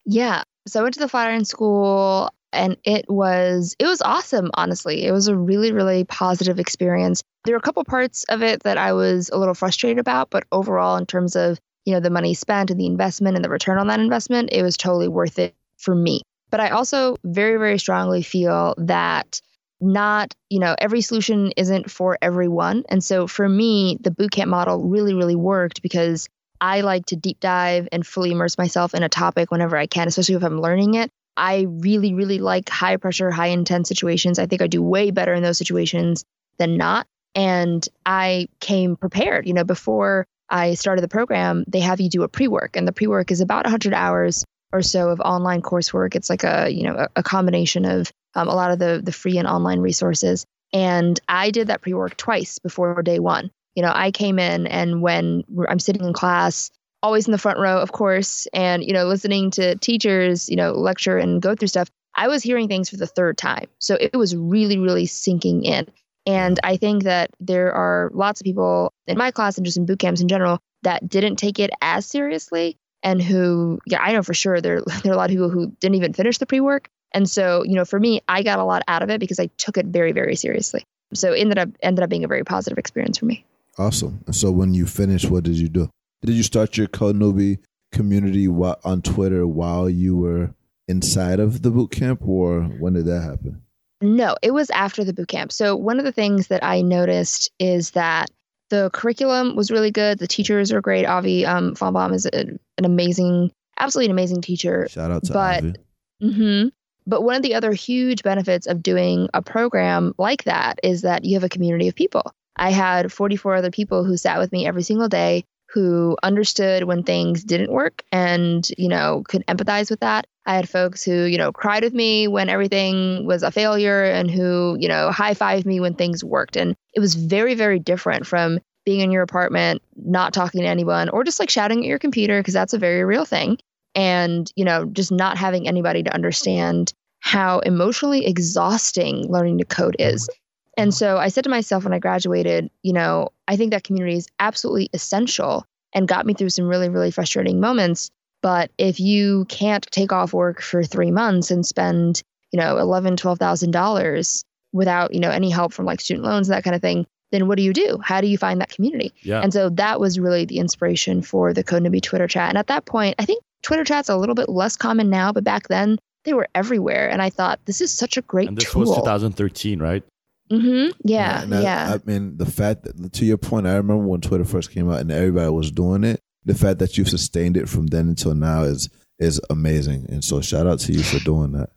[0.04, 0.42] Yeah.
[0.66, 5.04] So I went to the Flatiron School and it was it was awesome honestly.
[5.04, 7.22] It was a really really positive experience.
[7.44, 10.44] There were a couple parts of it that i was a little frustrated about but
[10.50, 13.78] overall in terms of you know the money spent and the investment and the return
[13.78, 16.22] on that investment it was totally worth it for me.
[16.50, 19.40] But i also very very strongly feel that
[19.80, 22.84] not you know every solution isn't for everyone.
[22.88, 26.28] And so for me the bootcamp model really really worked because
[26.60, 30.08] I like to deep dive and fully immerse myself in a topic whenever I can,
[30.08, 31.10] especially if I'm learning it.
[31.36, 34.38] I really, really like high pressure, high intense situations.
[34.38, 36.24] I think I do way better in those situations
[36.58, 37.06] than not.
[37.34, 39.46] And I came prepared.
[39.46, 42.88] You know, before I started the program, they have you do a pre work, and
[42.88, 46.14] the pre work is about 100 hours or so of online coursework.
[46.14, 49.12] It's like a, you know, a, a combination of um, a lot of the, the
[49.12, 50.44] free and online resources.
[50.72, 53.50] And I did that pre work twice before day one.
[53.74, 56.70] You know, I came in and when I'm sitting in class,
[57.06, 60.72] always in the front row, of course, and you know, listening to teachers, you know,
[60.72, 63.68] lecture and go through stuff, I was hearing things for the third time.
[63.78, 65.86] So it was really, really sinking in.
[66.26, 69.86] And I think that there are lots of people in my class and just in
[69.86, 74.24] boot camps in general that didn't take it as seriously and who, yeah, I know
[74.24, 76.58] for sure there, there are a lot of people who didn't even finish the pre
[76.58, 76.88] work.
[77.12, 79.46] And so, you know, for me, I got a lot out of it because I
[79.58, 80.82] took it very, very seriously.
[81.14, 83.44] So it ended up ended up being a very positive experience for me.
[83.78, 84.24] Awesome.
[84.26, 85.88] And so when you finished, what did you do?
[86.22, 87.58] Did you start your Code Newbie
[87.92, 90.54] community on Twitter while you were
[90.88, 93.62] inside of the boot camp, or when did that happen?
[94.00, 95.52] No, it was after the boot camp.
[95.52, 98.28] So one of the things that I noticed is that
[98.68, 100.18] the curriculum was really good.
[100.18, 101.06] The teachers are great.
[101.06, 102.46] Avi um, Flombaum is a,
[102.78, 104.86] an amazing, absolutely an amazing teacher.
[104.90, 105.74] Shout out to but, Avi.
[106.22, 106.68] Mm-hmm.
[107.06, 111.24] But one of the other huge benefits of doing a program like that is that
[111.24, 112.32] you have a community of people.
[112.56, 117.02] I had 44 other people who sat with me every single day who understood when
[117.02, 120.26] things didn't work and, you know, could empathize with that.
[120.46, 124.30] I had folks who, you know, cried with me when everything was a failure and
[124.30, 126.56] who, you know, high fived me when things worked.
[126.56, 131.08] And it was very, very different from being in your apartment, not talking to anyone,
[131.08, 133.58] or just like shouting at your computer, because that's a very real thing.
[133.96, 139.96] And, you know, just not having anybody to understand how emotionally exhausting learning to code
[139.98, 140.28] is.
[140.76, 144.16] And so I said to myself when I graduated, you know, I think that community
[144.16, 148.10] is absolutely essential and got me through some really, really frustrating moments.
[148.42, 153.16] But if you can't take off work for three months and spend, you know, eleven,
[153.16, 156.76] twelve thousand dollars without, you know, any help from like student loans, and that kind
[156.76, 157.98] of thing, then what do you do?
[158.02, 159.12] How do you find that community?
[159.22, 159.40] Yeah.
[159.40, 162.50] And so that was really the inspiration for the Code Newbie Twitter chat.
[162.50, 165.42] And at that point, I think Twitter chat's a little bit less common now, but
[165.42, 167.08] back then they were everywhere.
[167.08, 168.82] And I thought this is such a great And this tool.
[168.82, 170.04] was 2013, right?
[170.50, 170.90] Mm-hmm.
[171.04, 171.94] Yeah, And I- yeah.
[171.96, 175.00] I mean, the fact that, to your point, I remember when Twitter first came out
[175.00, 176.20] and everybody was doing it.
[176.44, 180.06] The fact that you've sustained it from then until now is is amazing.
[180.08, 181.70] And so, shout out to you for doing that.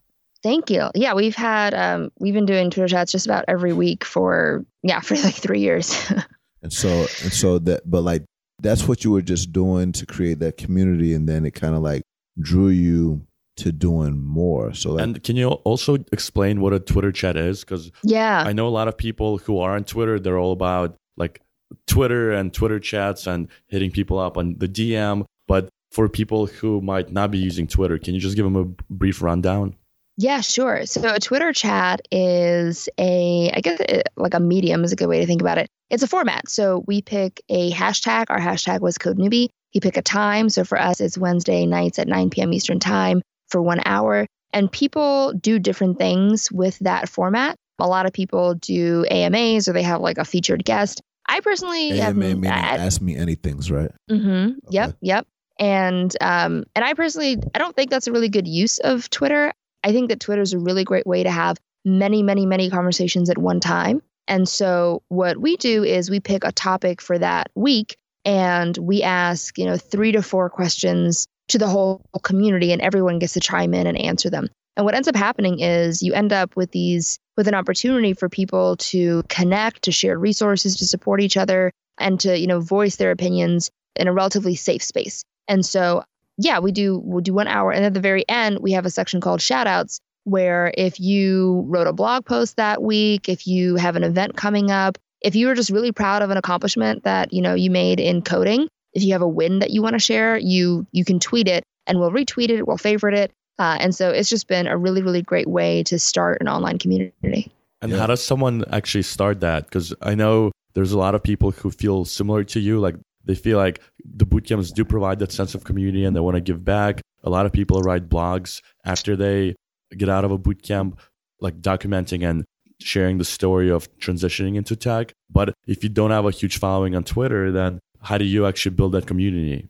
[0.44, 0.90] Thank you.
[0.94, 5.00] Yeah, we've had um, we've been doing Twitter chats just about every week for yeah
[5.00, 6.12] for like three years.
[6.62, 6.90] And so,
[7.24, 8.26] and so that, but like
[8.62, 11.82] that's what you were just doing to create that community, and then it kind of
[11.82, 12.04] like
[12.38, 13.26] drew you
[13.60, 14.74] to doing more.
[14.74, 17.62] So, like, And can you also explain what a Twitter chat is?
[17.62, 20.96] Because yeah, I know a lot of people who are on Twitter, they're all about
[21.18, 21.42] like
[21.88, 25.26] Twitter and Twitter chats and hitting people up on the DM.
[25.48, 28.66] But for people who might not be using Twitter, can you just give them a
[28.94, 29.76] brief rundown?
[30.18, 30.86] Yeah, sure.
[30.86, 35.08] So a Twitter chat is a, I guess it, like a medium is a good
[35.08, 35.68] way to think about it.
[35.90, 36.50] It's a format.
[36.50, 38.26] So we pick a hashtag.
[38.30, 39.48] Our hashtag was Code Newbie.
[39.72, 40.50] You pick a time.
[40.50, 42.54] So for us, it's Wednesday nights at 9 p.m.
[42.54, 44.28] Eastern Time for one hour.
[44.52, 47.56] And people do different things with that format.
[47.80, 51.02] A lot of people do AMAs or they have like a featured guest.
[51.28, 53.92] I personally have meaning ask me anything's right.
[54.10, 54.58] Mm-hmm.
[54.70, 54.98] Yep.
[55.02, 55.28] Yep.
[55.60, 59.54] And um, and I personally, I don't think that's a really good use of Twitter.
[59.84, 63.30] I think that Twitter is a really great way to have many, many, many conversations
[63.30, 64.02] at one time.
[64.28, 69.04] And so what we do is we pick a topic for that week and we
[69.04, 73.40] ask, you know, three to four questions to the whole community and everyone gets to
[73.40, 74.48] chime in and answer them.
[74.78, 78.30] And what ends up happening is you end up with these with an opportunity for
[78.30, 82.96] people to connect, to share resources, to support each other and to, you know, voice
[82.96, 85.24] their opinions in a relatively safe space.
[85.48, 86.04] And so,
[86.38, 88.90] yeah, we do we'll do one hour and at the very end we have a
[88.90, 93.96] section called shoutouts where if you wrote a blog post that week, if you have
[93.96, 97.42] an event coming up, if you were just really proud of an accomplishment that, you
[97.42, 100.38] know, you made in coding, if you have a win that you want to share,
[100.38, 103.32] you you can tweet it and we'll retweet it, we'll favorite it.
[103.58, 106.78] Uh, and so it's just been a really, really great way to start an online
[106.80, 107.52] community.
[107.82, 107.98] And Yeah.
[108.00, 109.66] how does someone actually start that?
[109.66, 112.80] Because I know there's a lot of people who feel similar to you.
[112.80, 116.36] Like they feel like the bootcamps do provide that sense of community and they want
[116.36, 117.02] to give back.
[117.26, 119.54] a lot of people write blogs after they
[119.98, 120.98] get out of a boot camp,
[121.42, 122.46] like documenting and
[122.80, 125.12] sharing the story of transitioning into tech.
[125.30, 128.76] But if you don't have a huge following on Twitter, then how do you actually
[128.76, 129.70] build that community?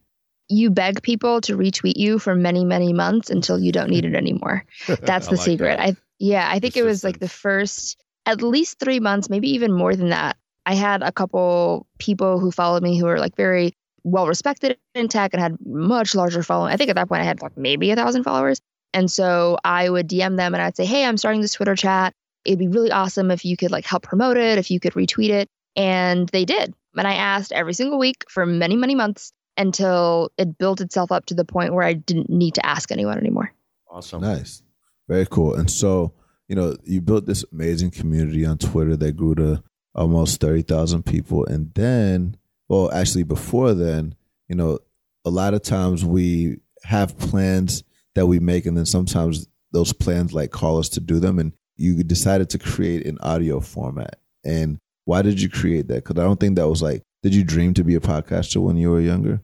[0.50, 4.16] You beg people to retweet you for many, many months until you don't need it
[4.16, 4.66] anymore.
[5.02, 5.78] That's the like secret.
[5.78, 5.80] that.
[5.80, 9.72] I yeah, I think it was like the first at least three months, maybe even
[9.72, 10.38] more than that.
[10.66, 15.08] I had a couple people who followed me who were like very well respected in
[15.08, 16.74] tech and had much larger following.
[16.74, 18.62] I think at that point I had like maybe a thousand followers.
[18.94, 22.14] And so I would DM them and I'd say, Hey, I'm starting this Twitter chat.
[22.46, 25.30] It'd be really awesome if you could like help promote it, if you could retweet
[25.30, 25.50] it.
[25.76, 26.74] And they did.
[26.98, 31.26] And I asked every single week for many, many months until it built itself up
[31.28, 33.54] to the point where I didn't need to ask anyone anymore.
[33.90, 34.22] Awesome.
[34.22, 34.64] Nice.
[35.08, 35.56] Very cool.
[35.56, 36.14] And so,
[36.48, 41.46] you know, you built this amazing community on Twitter that grew to almost 30,000 people.
[41.46, 44.16] And then, well, actually, before then,
[44.48, 44.80] you know,
[45.26, 47.84] a lot of times we have plans
[48.16, 51.38] that we make, and then sometimes those plans like call us to do them.
[51.38, 54.20] And you decided to create an audio format.
[54.44, 56.04] And why did you create that?
[56.04, 58.78] Because I don't think that was like, did you dream to be a podcaster when
[58.78, 59.42] you were younger?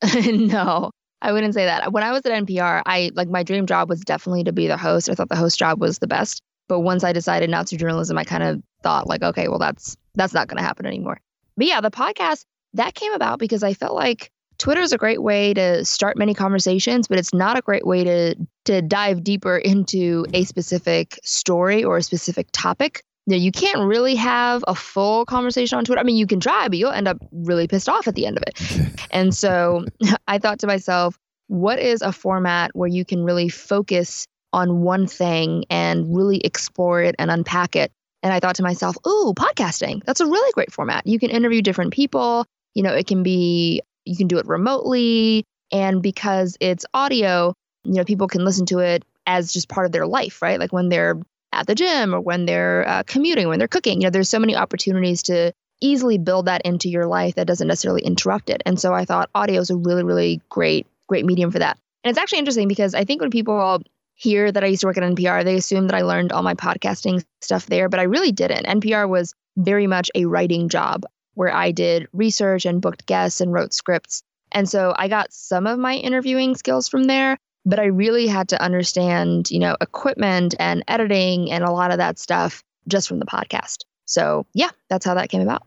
[0.24, 1.92] no, I wouldn't say that.
[1.92, 4.76] When I was at NPR, I like my dream job was definitely to be the
[4.76, 5.10] host.
[5.10, 6.40] I thought the host job was the best.
[6.68, 9.96] But once I decided not to journalism, I kind of thought like, okay, well that's
[10.14, 11.20] that's not going to happen anymore.
[11.56, 12.44] But yeah, the podcast
[12.74, 16.34] that came about because I felt like Twitter is a great way to start many
[16.34, 21.82] conversations, but it's not a great way to to dive deeper into a specific story
[21.82, 23.02] or a specific topic.
[23.26, 26.00] You, know, you can't really have a full conversation on Twitter.
[26.00, 28.38] I mean, you can try, but you'll end up really pissed off at the end
[28.38, 29.06] of it.
[29.10, 29.84] and so
[30.28, 35.06] I thought to myself, what is a format where you can really focus on one
[35.06, 37.92] thing and really explore it and unpack it?
[38.22, 40.04] And I thought to myself, ooh, podcasting.
[40.04, 41.06] That's a really great format.
[41.06, 42.46] You can interview different people.
[42.74, 45.44] You know, it can be, you can do it remotely.
[45.72, 47.54] And because it's audio,
[47.84, 50.58] you know, people can listen to it as just part of their life, right?
[50.58, 51.20] Like when they're
[51.52, 54.00] at the gym or when they're uh, commuting, when they're cooking.
[54.00, 57.68] You know, there's so many opportunities to easily build that into your life that doesn't
[57.68, 58.62] necessarily interrupt it.
[58.66, 61.78] And so I thought audio is a really, really great, great medium for that.
[62.04, 63.82] And it's actually interesting because I think when people all
[64.14, 66.54] hear that I used to work at NPR, they assume that I learned all my
[66.54, 68.66] podcasting stuff there, but I really didn't.
[68.66, 73.52] NPR was very much a writing job where I did research and booked guests and
[73.52, 74.22] wrote scripts.
[74.52, 77.38] And so I got some of my interviewing skills from there,
[77.70, 81.98] but I really had to understand, you know, equipment and editing and a lot of
[81.98, 83.84] that stuff just from the podcast.
[84.04, 85.66] So, yeah, that's how that came about.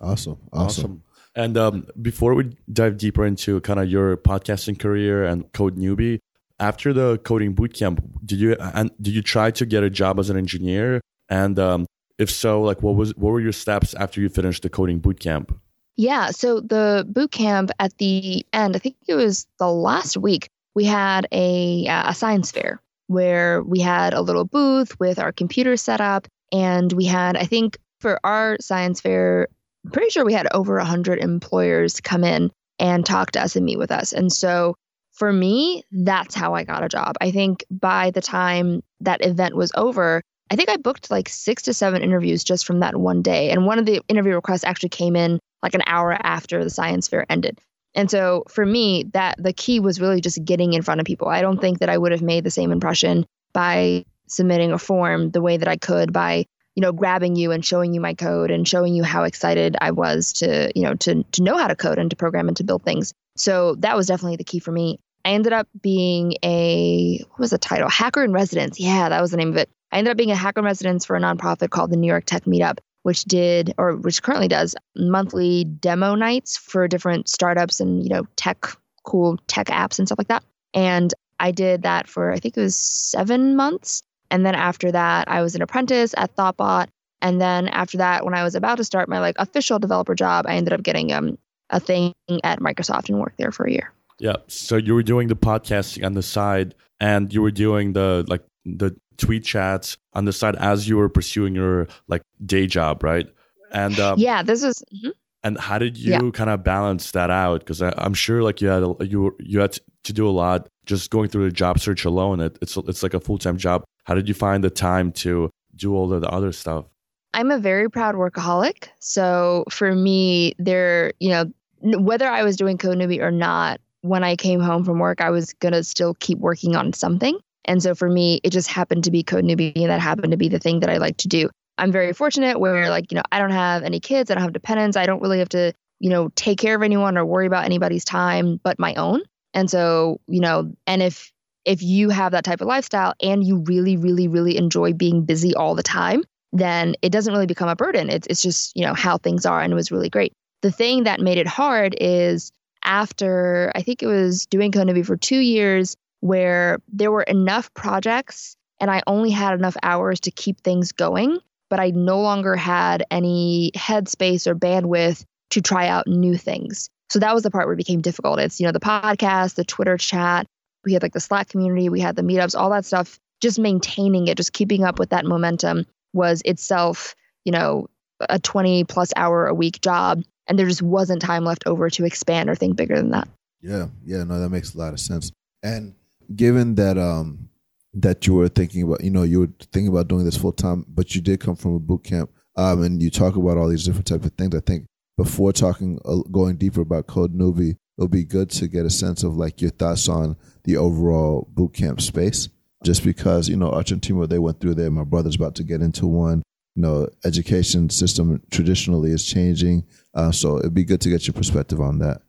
[0.00, 0.36] Awesome.
[0.52, 1.02] Awesome.
[1.36, 6.18] And um, before we dive deeper into kind of your podcasting career and Code Newbie,
[6.60, 10.30] after the coding bootcamp, did you and did you try to get a job as
[10.30, 11.00] an engineer?
[11.28, 11.86] And um,
[12.18, 15.56] if so, like what was what were your steps after you finished the coding bootcamp?
[15.96, 20.84] Yeah, so the bootcamp at the end, I think it was the last week, we
[20.84, 26.00] had a a science fair where we had a little booth with our computer set
[26.00, 29.48] up and we had I think for our science fair,
[29.84, 33.64] I'm pretty sure we had over 100 employers come in and talk to us and
[33.64, 34.12] meet with us.
[34.12, 34.76] And so
[35.12, 37.16] for me, that's how I got a job.
[37.20, 41.62] I think by the time that event was over, I think I booked like six
[41.62, 43.50] to seven interviews just from that one day.
[43.50, 47.08] And one of the interview requests actually came in like an hour after the science
[47.08, 47.58] fair ended.
[47.94, 51.28] And so for me, that the key was really just getting in front of people.
[51.28, 55.30] I don't think that I would have made the same impression by submitting a form
[55.30, 58.50] the way that I could by, you know, grabbing you and showing you my code
[58.50, 61.76] and showing you how excited I was to, you know, to to know how to
[61.76, 63.12] code and to program and to build things.
[63.36, 64.98] So that was definitely the key for me.
[65.24, 67.88] I ended up being a what was the title?
[67.88, 68.78] Hacker in residence.
[68.78, 69.70] Yeah, that was the name of it.
[69.92, 72.24] I ended up being a hacker in residence for a nonprofit called the New York
[72.26, 78.02] Tech Meetup, which did or which currently does monthly demo nights for different startups and
[78.02, 78.66] you know tech
[79.04, 80.42] cool tech apps and stuff like that.
[80.72, 84.02] And I did that for I think it was seven months.
[84.30, 86.88] And then after that, I was an apprentice at Thoughtbot.
[87.20, 90.46] And then after that, when I was about to start my like official developer job,
[90.48, 91.38] I ended up getting um,
[91.70, 93.92] a thing at Microsoft and worked there for a year.
[94.18, 94.36] Yeah.
[94.48, 98.42] So you were doing the podcasting on the side and you were doing the like
[98.64, 103.26] the tweet chats on the side as you were pursuing your like day job, right?
[103.72, 104.82] And um, yeah, this was.
[104.94, 105.12] mhm.
[105.42, 106.30] and how did you Yeah.
[106.32, 107.60] kind of balance that out?
[107.60, 111.10] Because I'm sure like you had a, you you had to do a lot just
[111.10, 112.40] going through the job search alone.
[112.40, 113.84] It, it's it's like a full time job.
[114.04, 116.84] How did you find the time to do all of the other stuff?
[117.32, 118.88] I'm a very proud workaholic.
[119.00, 121.50] So for me, there, you know,
[121.98, 125.30] whether I was doing Code Newbie or not, when I came home from work, I
[125.30, 127.36] was gonna still keep working on something.
[127.64, 130.36] And so for me, it just happened to be Code Newbie, and that happened to
[130.36, 131.48] be the thing that I like to do.
[131.78, 134.52] I'm very fortunate where, like, you know, I don't have any kids, I don't have
[134.52, 137.64] dependents, I don't really have to, you know, take care of anyone or worry about
[137.64, 139.22] anybody's time but my own.
[139.54, 141.32] And so, you know, and if
[141.64, 145.54] if you have that type of lifestyle and you really, really, really enjoy being busy
[145.54, 146.22] all the time,
[146.52, 148.10] then it doesn't really become a burden.
[148.10, 150.32] It's it's just, you know, how things are and it was really great.
[150.62, 152.52] The thing that made it hard is
[152.84, 158.56] after I think it was doing Code for two years where there were enough projects
[158.80, 163.04] and I only had enough hours to keep things going, but I no longer had
[163.10, 166.88] any headspace or bandwidth to try out new things.
[167.10, 168.38] So that was the part where it became difficult.
[168.40, 170.46] It's, you know, the podcast, the Twitter chat,
[170.86, 173.20] we had like the Slack community, we had the meetups, all that stuff.
[173.42, 175.84] Just maintaining it, just keeping up with that momentum
[176.14, 177.86] was itself, you know,
[178.30, 180.22] a 20 plus hour a week job.
[180.46, 183.28] And there just wasn't time left over to expand or think bigger than that.
[183.60, 183.88] Yeah.
[184.06, 184.24] Yeah.
[184.24, 185.30] No, that makes a lot of sense.
[185.62, 185.94] And
[186.34, 187.48] given that, um,
[187.94, 190.84] that you were thinking about, you know, you were thinking about doing this full time,
[190.88, 193.84] but you did come from a boot camp, um, and you talk about all these
[193.84, 194.54] different type of things.
[194.54, 198.84] I think before talking, uh, going deeper about Code Newbie, it'll be good to get
[198.84, 202.48] a sense of like your thoughts on the overall boot camp space.
[202.82, 206.06] Just because you know and they went through there, my brother's about to get into
[206.06, 206.42] one.
[206.76, 211.32] You know, education system traditionally is changing, uh, so it'd be good to get your
[211.32, 212.20] perspective on that.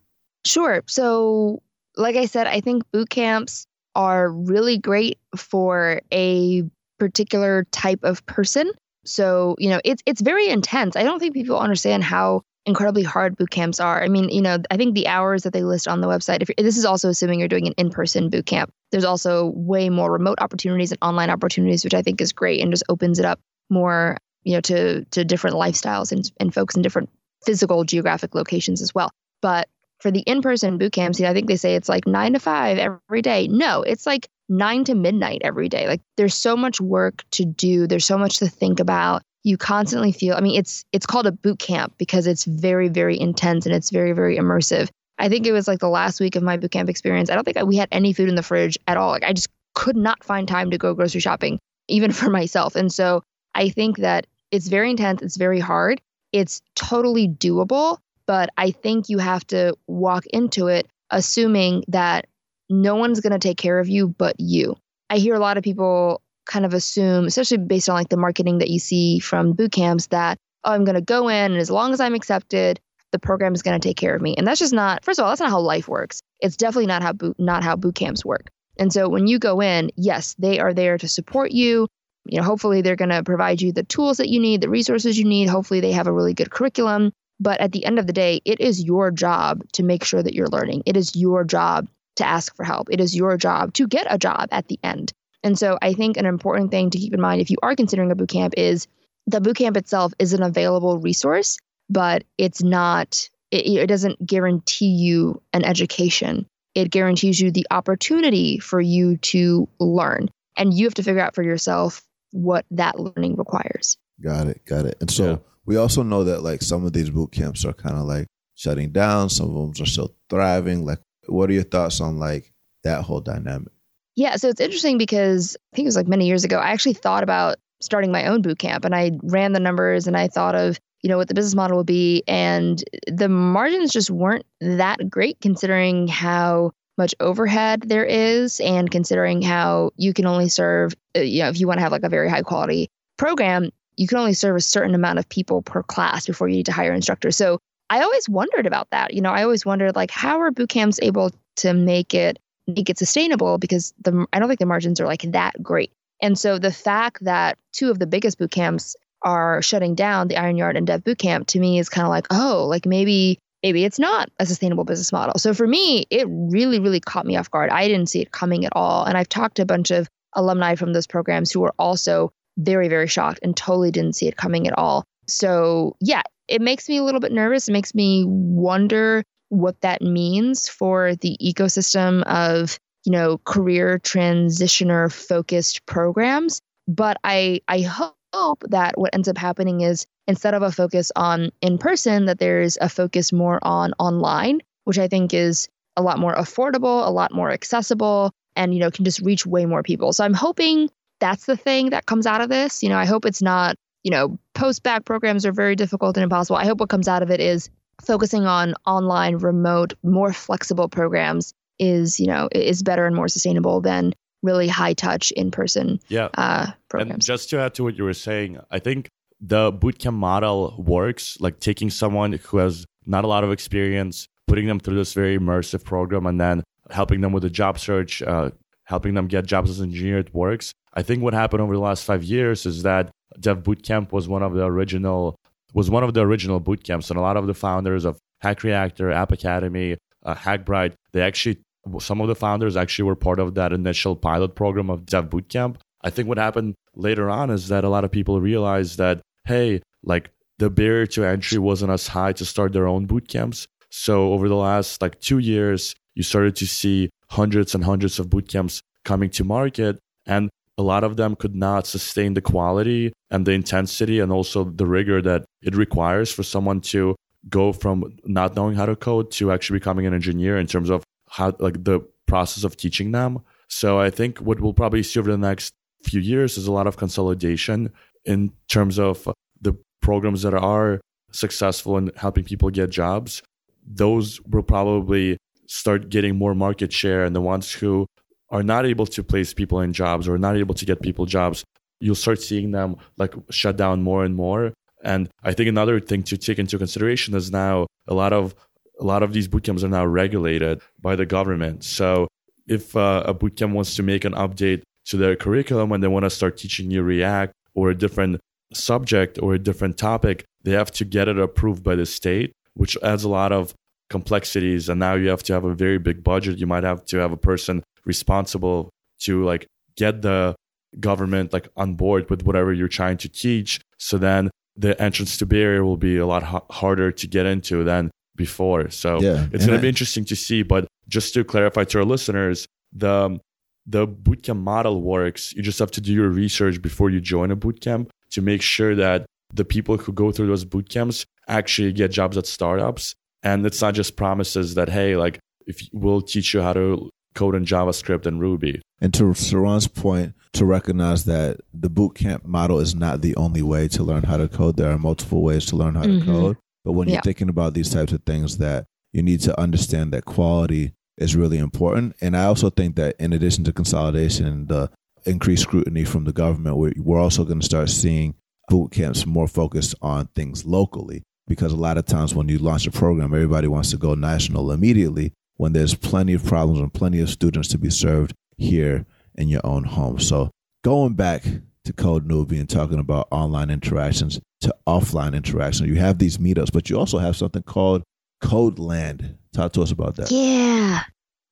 [0.46, 0.82] Sure.
[0.86, 1.62] So,
[1.96, 6.62] like I said, I think boot camps are really great for a
[6.98, 8.70] particular type of person.
[9.04, 10.96] So, you know, it's it's very intense.
[10.96, 14.02] I don't think people understand how incredibly hard boot camps are.
[14.02, 16.50] I mean, you know, I think the hours that they list on the website, if
[16.56, 20.38] this is also assuming you're doing an in-person boot camp, there's also way more remote
[20.40, 24.18] opportunities and online opportunities, which I think is great and just opens it up more,
[24.42, 27.08] you know, to to different lifestyles and, and folks in different
[27.44, 29.10] physical geographic locations as well.
[29.40, 29.68] But
[30.00, 33.22] for the in-person boot camps, I think they say it's like nine to five every
[33.22, 33.48] day.
[33.48, 35.86] No, it's like nine to midnight every day.
[35.86, 37.86] Like there's so much work to do.
[37.86, 39.22] There's so much to think about.
[39.42, 43.18] You constantly feel i mean it's it's called a boot camp because it's very very
[43.18, 44.88] intense and it's very very immersive.
[45.18, 47.44] I think it was like the last week of my boot camp experience i don't
[47.44, 49.10] think I, we had any food in the fridge at all.
[49.10, 52.74] Like i just could not find time to go grocery shopping even for myself.
[52.74, 53.22] And so
[53.54, 55.22] i think that it's very intense.
[55.22, 56.00] It's very hard.
[56.32, 62.26] It's totally doable but i think you have to walk into it assuming that
[62.68, 64.76] no one's going to take care of you but you
[65.10, 68.58] i hear a lot of people kind of assume, especially based on like the marketing
[68.58, 71.70] that you see from boot camps, that oh, I'm going to go in and as
[71.70, 72.80] long as I'm accepted,
[73.12, 74.34] the program is going to take care of me.
[74.36, 75.04] And that's just not.
[75.04, 76.22] First of all, that's not how life works.
[76.40, 78.48] It's definitely not how boot not how boot camps work.
[78.78, 81.88] And so when you go in, yes, they are there to support you.
[82.24, 85.18] You know, hopefully they're going to provide you the tools that you need, the resources
[85.18, 85.48] you need.
[85.48, 87.12] Hopefully they have a really good curriculum.
[87.38, 90.34] But at the end of the day, it is your job to make sure that
[90.34, 90.82] you're learning.
[90.86, 92.88] It is your job to ask for help.
[92.90, 95.12] It is your job to get a job at the end.
[95.42, 98.10] And so I think an important thing to keep in mind if you are considering
[98.10, 98.88] a boot camp is
[99.26, 101.58] the boot camp itself is an available resource,
[101.90, 106.46] but it's not, it, it doesn't guarantee you an education.
[106.74, 110.30] It guarantees you the opportunity for you to learn.
[110.56, 113.98] And you have to figure out for yourself what that learning requires.
[114.22, 114.64] Got it.
[114.64, 114.96] Got it.
[115.00, 115.36] And so yeah.
[115.66, 118.90] We also know that like some of these boot camps are kind of like shutting
[118.90, 120.84] down, some of them are still thriving.
[120.84, 122.52] Like, what are your thoughts on like
[122.84, 123.72] that whole dynamic?
[124.14, 126.94] Yeah, so it's interesting because I think it was like many years ago, I actually
[126.94, 130.54] thought about starting my own boot camp and I ran the numbers and I thought
[130.54, 132.22] of, you know, what the business model would be.
[132.26, 139.42] And the margins just weren't that great considering how much overhead there is and considering
[139.42, 142.08] how you can only serve, uh, you know, if you want to have like a
[142.08, 146.26] very high quality program, you can only serve a certain amount of people per class
[146.26, 147.36] before you need to hire instructors.
[147.36, 149.14] So I always wondered about that.
[149.14, 152.90] You know, I always wondered like, how are boot camps able to make it make
[152.90, 155.92] it sustainable because the I don't think the margins are like that great.
[156.20, 160.36] And so the fact that two of the biggest boot camps are shutting down, the
[160.36, 163.38] Iron Yard and Dev Boot Camp, to me is kind of like, oh, like maybe
[163.62, 165.38] maybe it's not a sustainable business model.
[165.38, 167.70] So for me, it really really caught me off guard.
[167.70, 170.74] I didn't see it coming at all, and I've talked to a bunch of alumni
[170.74, 174.66] from those programs who were also very very shocked and totally didn't see it coming
[174.66, 175.04] at all.
[175.26, 177.68] So yeah, it makes me a little bit nervous.
[177.68, 185.12] It makes me wonder what that means for the ecosystem of you know career transitioner
[185.12, 190.72] focused programs but i i hope that what ends up happening is instead of a
[190.72, 195.68] focus on in person that there's a focus more on online which i think is
[195.96, 199.64] a lot more affordable a lot more accessible and you know can just reach way
[199.64, 200.90] more people so i'm hoping
[201.20, 204.10] that's the thing that comes out of this you know i hope it's not you
[204.10, 207.30] know post bac programs are very difficult and impossible i hope what comes out of
[207.30, 207.70] it is
[208.02, 213.80] focusing on online, remote, more flexible programs is, you know, is better and more sustainable
[213.80, 216.28] than really high touch in person yeah.
[216.34, 217.12] uh, programs.
[217.12, 219.08] And just to add to what you were saying, I think
[219.40, 224.66] the bootcamp model works, like taking someone who has not a lot of experience, putting
[224.66, 228.50] them through this very immersive program, and then helping them with the job search, uh,
[228.86, 230.18] helping them get jobs as an engineer.
[230.18, 230.72] It works.
[230.94, 234.42] I think what happened over the last five years is that Dev Bootcamp was one
[234.42, 235.36] of the original
[235.74, 238.62] was one of the original boot camps, and a lot of the founders of Hack
[238.62, 241.58] Reactor, App Academy, uh, Hackbright, they actually
[242.00, 245.76] some of the founders actually were part of that initial pilot program of Dev Bootcamp.
[246.02, 249.82] I think what happened later on is that a lot of people realized that hey,
[250.02, 253.66] like the barrier to entry wasn't as high to start their own boot camps.
[253.90, 258.30] So over the last like two years, you started to see hundreds and hundreds of
[258.30, 263.12] boot camps coming to market, and a lot of them could not sustain the quality
[263.30, 267.16] and the intensity and also the rigor that it requires for someone to
[267.48, 271.02] go from not knowing how to code to actually becoming an engineer in terms of
[271.30, 273.38] how like the process of teaching them.
[273.68, 275.72] So I think what we'll probably see over the next
[276.02, 277.92] few years is a lot of consolidation
[278.24, 279.28] in terms of
[279.60, 281.00] the programs that are
[281.32, 283.42] successful in helping people get jobs.
[283.86, 285.38] Those will probably
[285.68, 288.06] start getting more market share and the ones who
[288.50, 291.64] are not able to place people in jobs or not able to get people jobs,
[292.00, 294.72] you'll start seeing them like shut down more and more.
[295.02, 298.54] And I think another thing to take into consideration is now a lot of
[298.98, 301.84] a lot of these bootcamps are now regulated by the government.
[301.84, 302.28] So
[302.66, 306.24] if uh, a bootcamp wants to make an update to their curriculum and they want
[306.24, 308.40] to start teaching you React or a different
[308.72, 312.96] subject or a different topic, they have to get it approved by the state, which
[313.02, 313.74] adds a lot of
[314.10, 314.88] complexities.
[314.88, 316.58] And now you have to have a very big budget.
[316.58, 318.90] You might have to have a person responsible
[319.20, 320.54] to like get the
[321.00, 325.46] government like on board with whatever you're trying to teach so then the entrance to
[325.46, 329.76] barrier will be a lot harder to get into than before so yeah, it's going
[329.76, 333.38] to be interesting to see but just to clarify to our listeners the
[333.86, 337.56] the bootcamp model works you just have to do your research before you join a
[337.56, 342.36] bootcamp to make sure that the people who go through those bootcamps actually get jobs
[342.36, 346.72] at startups and it's not just promises that hey like if we'll teach you how
[346.72, 348.82] to code in JavaScript and Ruby.
[349.00, 353.88] And to Saron's point, to recognize that the bootcamp model is not the only way
[353.88, 354.76] to learn how to code.
[354.76, 356.20] There are multiple ways to learn how mm-hmm.
[356.20, 356.56] to code.
[356.84, 360.24] But when you're thinking about these types of things, that you need to understand that
[360.24, 362.16] quality is really important.
[362.20, 364.90] And I also think that in addition to consolidation and the
[365.24, 368.34] increased scrutiny from the government, we're, we're also going to start seeing
[368.68, 371.22] boot camps more focused on things locally.
[371.46, 374.72] Because a lot of times when you launch a program, everybody wants to go national
[374.72, 379.48] immediately when there's plenty of problems and plenty of students to be served here in
[379.48, 380.18] your own home.
[380.18, 380.50] So
[380.82, 381.44] going back
[381.84, 386.72] to Code Newbie and talking about online interactions to offline interactions, you have these meetups,
[386.72, 388.02] but you also have something called
[388.40, 389.36] Codeland.
[389.52, 390.30] Talk to us about that.
[390.30, 391.02] Yeah.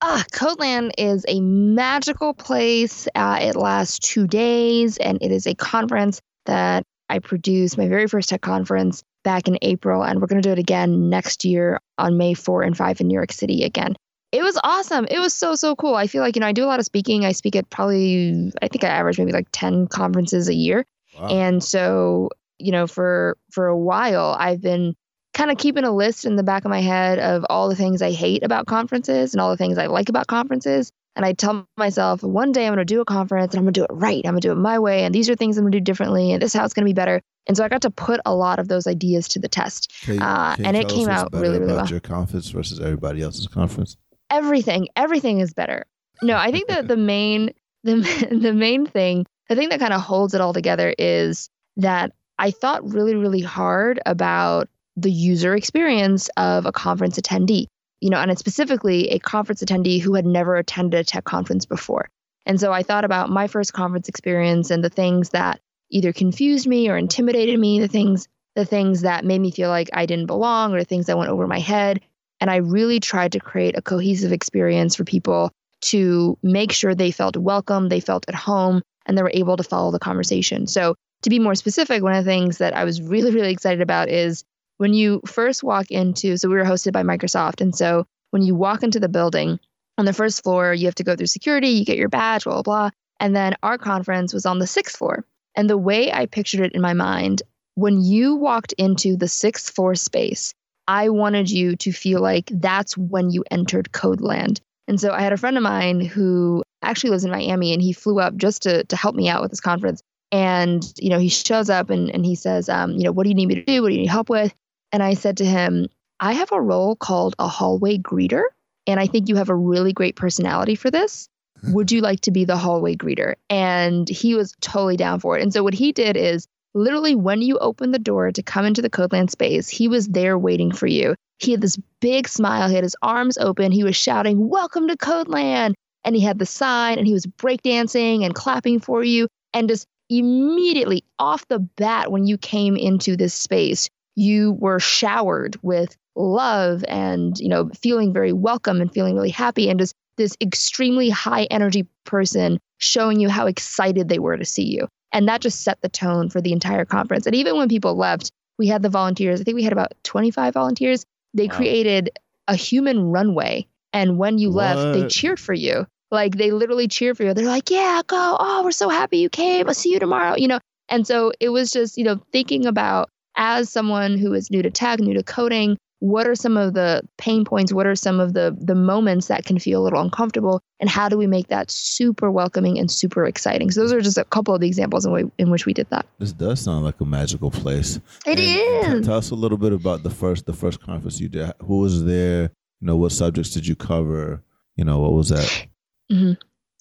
[0.01, 3.07] Ah, Codeland is a magical place.
[3.15, 8.07] Uh, it lasts two days, and it is a conference that I produced, my very
[8.07, 11.81] first tech conference back in April, and we're going to do it again next year
[11.97, 13.97] on May 4 and 5 in New York City again.
[14.31, 15.05] It was awesome.
[15.09, 15.95] It was so, so cool.
[15.95, 17.25] I feel like, you know, I do a lot of speaking.
[17.25, 20.85] I speak at probably, I think I average maybe like 10 conferences a year.
[21.19, 21.27] Wow.
[21.27, 24.95] And so, you know, for for a while, I've been
[25.35, 28.01] kind of keeping a list in the back of my head of all the things
[28.01, 30.91] I hate about conferences and all the things I like about conferences.
[31.17, 33.73] And I tell myself, one day I'm going to do a conference and I'm going
[33.73, 34.21] to do it right.
[34.25, 35.03] I'm going to do it my way.
[35.03, 36.31] And these are things I'm going to do differently.
[36.31, 37.21] And this is how it's going to be better.
[37.47, 39.93] And so I got to put a lot of those ideas to the test.
[40.01, 41.87] Can, uh, can and it came out really, really well.
[41.87, 43.97] Your conference versus everybody else's conference?
[44.29, 45.85] Everything, everything is better.
[46.21, 47.51] No, I think that the main,
[47.83, 47.95] the,
[48.31, 52.51] the main thing, the thing that kind of holds it all together is that I
[52.51, 57.67] thought really, really hard about the user experience of a conference attendee
[58.01, 61.65] you know, and it's specifically a conference attendee who had never attended a tech conference
[61.65, 62.07] before.
[62.45, 66.67] And so I thought about my first conference experience and the things that either confused
[66.67, 70.27] me or intimidated me, the things the things that made me feel like I didn't
[70.27, 72.01] belong or things that went over my head.
[72.39, 77.11] And I really tried to create a cohesive experience for people to make sure they
[77.11, 80.67] felt welcome, they felt at home, and they were able to follow the conversation.
[80.67, 83.81] So, to be more specific, one of the things that I was really, really excited
[83.81, 84.43] about is
[84.77, 87.61] when you first walk into, so we were hosted by Microsoft.
[87.61, 89.59] And so when you walk into the building
[89.97, 92.61] on the first floor, you have to go through security, you get your badge, blah,
[92.61, 92.89] blah, blah.
[93.19, 95.25] And then our conference was on the sixth floor.
[95.55, 97.41] And the way I pictured it in my mind,
[97.75, 100.53] when you walked into the sixth floor space,
[100.87, 104.59] I wanted you to feel like that's when you entered Codeland.
[104.87, 107.93] And so I had a friend of mine who actually lives in Miami and he
[107.93, 110.01] flew up just to, to help me out with this conference.
[110.31, 113.29] And, you know, he shows up and, and he says, um, you know, what do
[113.29, 113.81] you need me to do?
[113.81, 114.53] What do you need help with?
[114.95, 115.89] And I said to him,
[116.21, 118.43] I have a role called a hallway greeter,
[118.87, 121.27] and I think you have a really great personality for this.
[121.59, 121.73] Hmm.
[121.73, 123.33] Would you like to be the hallway greeter?
[123.49, 125.43] And he was totally down for it.
[125.43, 128.81] And so what he did is literally when you open the door to come into
[128.81, 131.15] the Codeland space, he was there waiting for you.
[131.39, 132.69] he had this big smile.
[132.69, 133.73] He had his arms open.
[133.73, 135.75] He was shouting, Welcome to Codeland.
[136.05, 139.27] And he had the sign and he was breakdancing and clapping for you.
[139.53, 145.57] And just immediately off the bat, when you came into this space, you were showered
[145.61, 150.35] with love and, you know, feeling very welcome and feeling really happy and just this
[150.41, 154.87] extremely high energy person showing you how excited they were to see you.
[155.11, 157.25] And that just set the tone for the entire conference.
[157.25, 159.41] And even when people left, we had the volunteers.
[159.41, 161.05] I think we had about 25 volunteers.
[161.33, 161.55] They wow.
[161.55, 163.67] created a human runway.
[163.93, 164.77] And when you what?
[164.77, 165.87] left, they cheered for you.
[166.11, 167.33] Like they literally cheered for you.
[167.33, 168.37] They're like, yeah, go.
[168.39, 169.67] Oh, we're so happy you came.
[169.67, 170.35] I'll see you tomorrow.
[170.37, 170.59] You know,
[170.89, 174.69] and so it was just, you know, thinking about as someone who is new to
[174.69, 177.73] tech, new to coding, what are some of the pain points?
[177.73, 180.61] What are some of the the moments that can feel a little uncomfortable?
[180.79, 183.71] And how do we make that super welcoming and super exciting?
[183.71, 185.89] So those are just a couple of the examples in, way, in which we did
[185.89, 186.05] that.
[186.19, 187.99] This does sound like a magical place.
[188.25, 189.07] It and, is.
[189.07, 191.53] tell us a little bit about the first the first conference you did.
[191.63, 192.51] Who was there?
[192.81, 194.43] You know what subjects did you cover?
[194.75, 195.67] You know what was that?
[196.11, 196.33] Mm-hmm.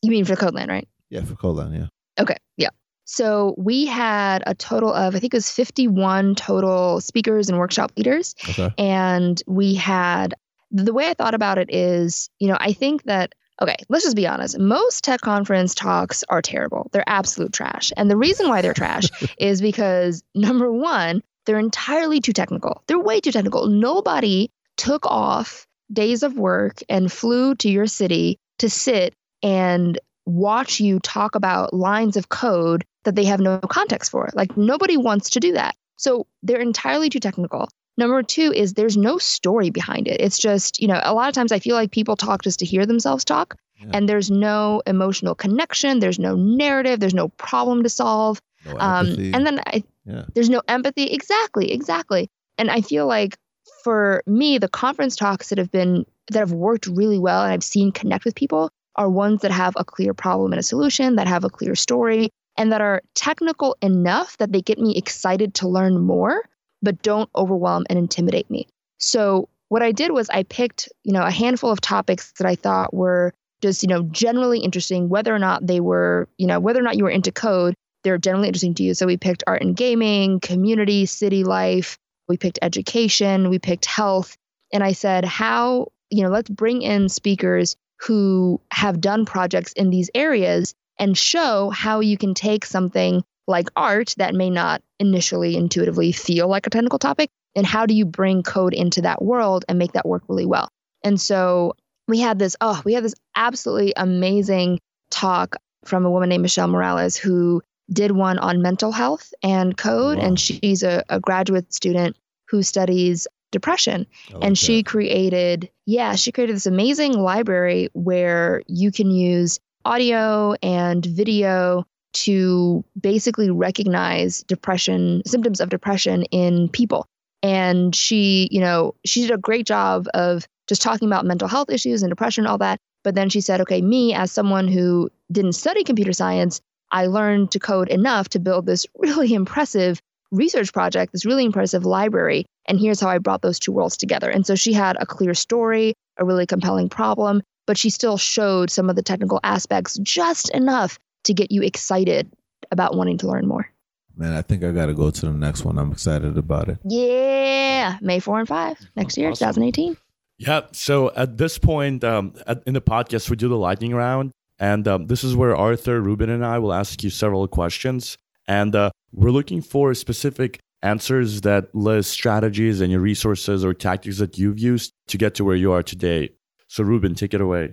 [0.02, 0.86] you mean for codeland right?
[1.08, 1.86] Yeah for codeland yeah.
[2.22, 2.68] Okay yeah
[3.04, 7.92] so we had a total of, I think it was 51 total speakers and workshop
[7.96, 8.34] leaders.
[8.48, 8.72] Okay.
[8.78, 10.34] And we had,
[10.70, 14.16] the way I thought about it is, you know, I think that, okay, let's just
[14.16, 14.58] be honest.
[14.58, 16.88] Most tech conference talks are terrible.
[16.92, 17.92] They're absolute trash.
[17.96, 19.04] And the reason why they're trash
[19.38, 22.82] is because number one, they're entirely too technical.
[22.86, 23.66] They're way too technical.
[23.66, 30.80] Nobody took off days of work and flew to your city to sit and watch
[30.80, 34.30] you talk about lines of code that they have no context for.
[34.34, 35.76] Like nobody wants to do that.
[35.96, 37.68] So they're entirely too technical.
[37.96, 40.20] Number two is there's no story behind it.
[40.20, 42.66] It's just, you know, a lot of times I feel like people talk just to
[42.66, 43.90] hear themselves talk, yeah.
[43.92, 48.40] and there's no emotional connection, there's no narrative, there's no problem to solve.
[48.66, 50.24] No um, and then I, yeah.
[50.34, 51.04] there's no empathy.
[51.04, 52.28] Exactly, exactly.
[52.58, 53.36] And I feel like
[53.84, 57.62] for me, the conference talks that have been, that have worked really well and I've
[57.62, 61.26] seen connect with people are ones that have a clear problem and a solution, that
[61.28, 65.68] have a clear story, and that are technical enough that they get me excited to
[65.68, 66.48] learn more,
[66.82, 68.66] but don't overwhelm and intimidate me.
[68.98, 72.54] So what I did was I picked, you know, a handful of topics that I
[72.54, 76.78] thought were just, you know, generally interesting, whether or not they were, you know, whether
[76.78, 78.94] or not you were into code, they're generally interesting to you.
[78.94, 81.98] So we picked art and gaming, community, city life,
[82.28, 84.36] we picked education, we picked health.
[84.72, 89.90] And I said, how, you know, let's bring in speakers who have done projects in
[89.90, 95.56] these areas and show how you can take something like art that may not initially
[95.56, 99.64] intuitively feel like a technical topic and how do you bring code into that world
[99.68, 100.68] and make that work really well
[101.04, 101.74] and so
[102.08, 104.78] we had this oh we had this absolutely amazing
[105.10, 107.60] talk from a woman named michelle morales who
[107.92, 110.24] did one on mental health and code wow.
[110.24, 112.16] and she's a, a graduate student
[112.48, 114.06] who studies depression.
[114.32, 114.86] Like and she that.
[114.86, 122.84] created, yeah, she created this amazing library where you can use audio and video to
[123.00, 127.06] basically recognize depression, symptoms of depression in people.
[127.42, 131.70] And she, you know, she did a great job of just talking about mental health
[131.70, 132.78] issues and depression and all that.
[133.02, 136.60] But then she said, okay, me as someone who didn't study computer science,
[136.90, 141.84] I learned to code enough to build this really impressive research project, this really impressive
[141.84, 142.46] library.
[142.66, 144.30] And here's how I brought those two worlds together.
[144.30, 148.70] And so she had a clear story, a really compelling problem, but she still showed
[148.70, 152.30] some of the technical aspects just enough to get you excited
[152.70, 153.68] about wanting to learn more.
[154.16, 155.76] Man, I think I got to go to the next one.
[155.76, 156.78] I'm excited about it.
[156.84, 159.54] Yeah, May 4 and 5 next year, awesome.
[159.54, 159.96] 2018.
[160.38, 160.62] Yeah.
[160.72, 164.32] So at this point um, at, in the podcast, we do the lightning round.
[164.58, 168.16] And um, this is where Artur, Ruben, and I will ask you several questions.
[168.46, 174.18] And uh, we're looking for specific answers that list strategies and your resources or tactics
[174.18, 176.30] that you've used to get to where you are today.
[176.68, 177.72] So, Ruben, take it away.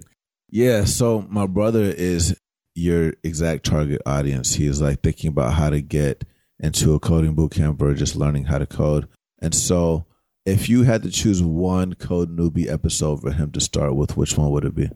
[0.49, 0.85] Yeah.
[0.85, 2.37] So, my brother is
[2.75, 4.55] your exact target audience.
[4.55, 6.23] He is like thinking about how to get
[6.59, 9.07] into a coding bootcamp or just learning how to code.
[9.41, 10.05] And so,
[10.45, 14.37] if you had to choose one code newbie episode for him to start with, which
[14.37, 14.89] one would it be?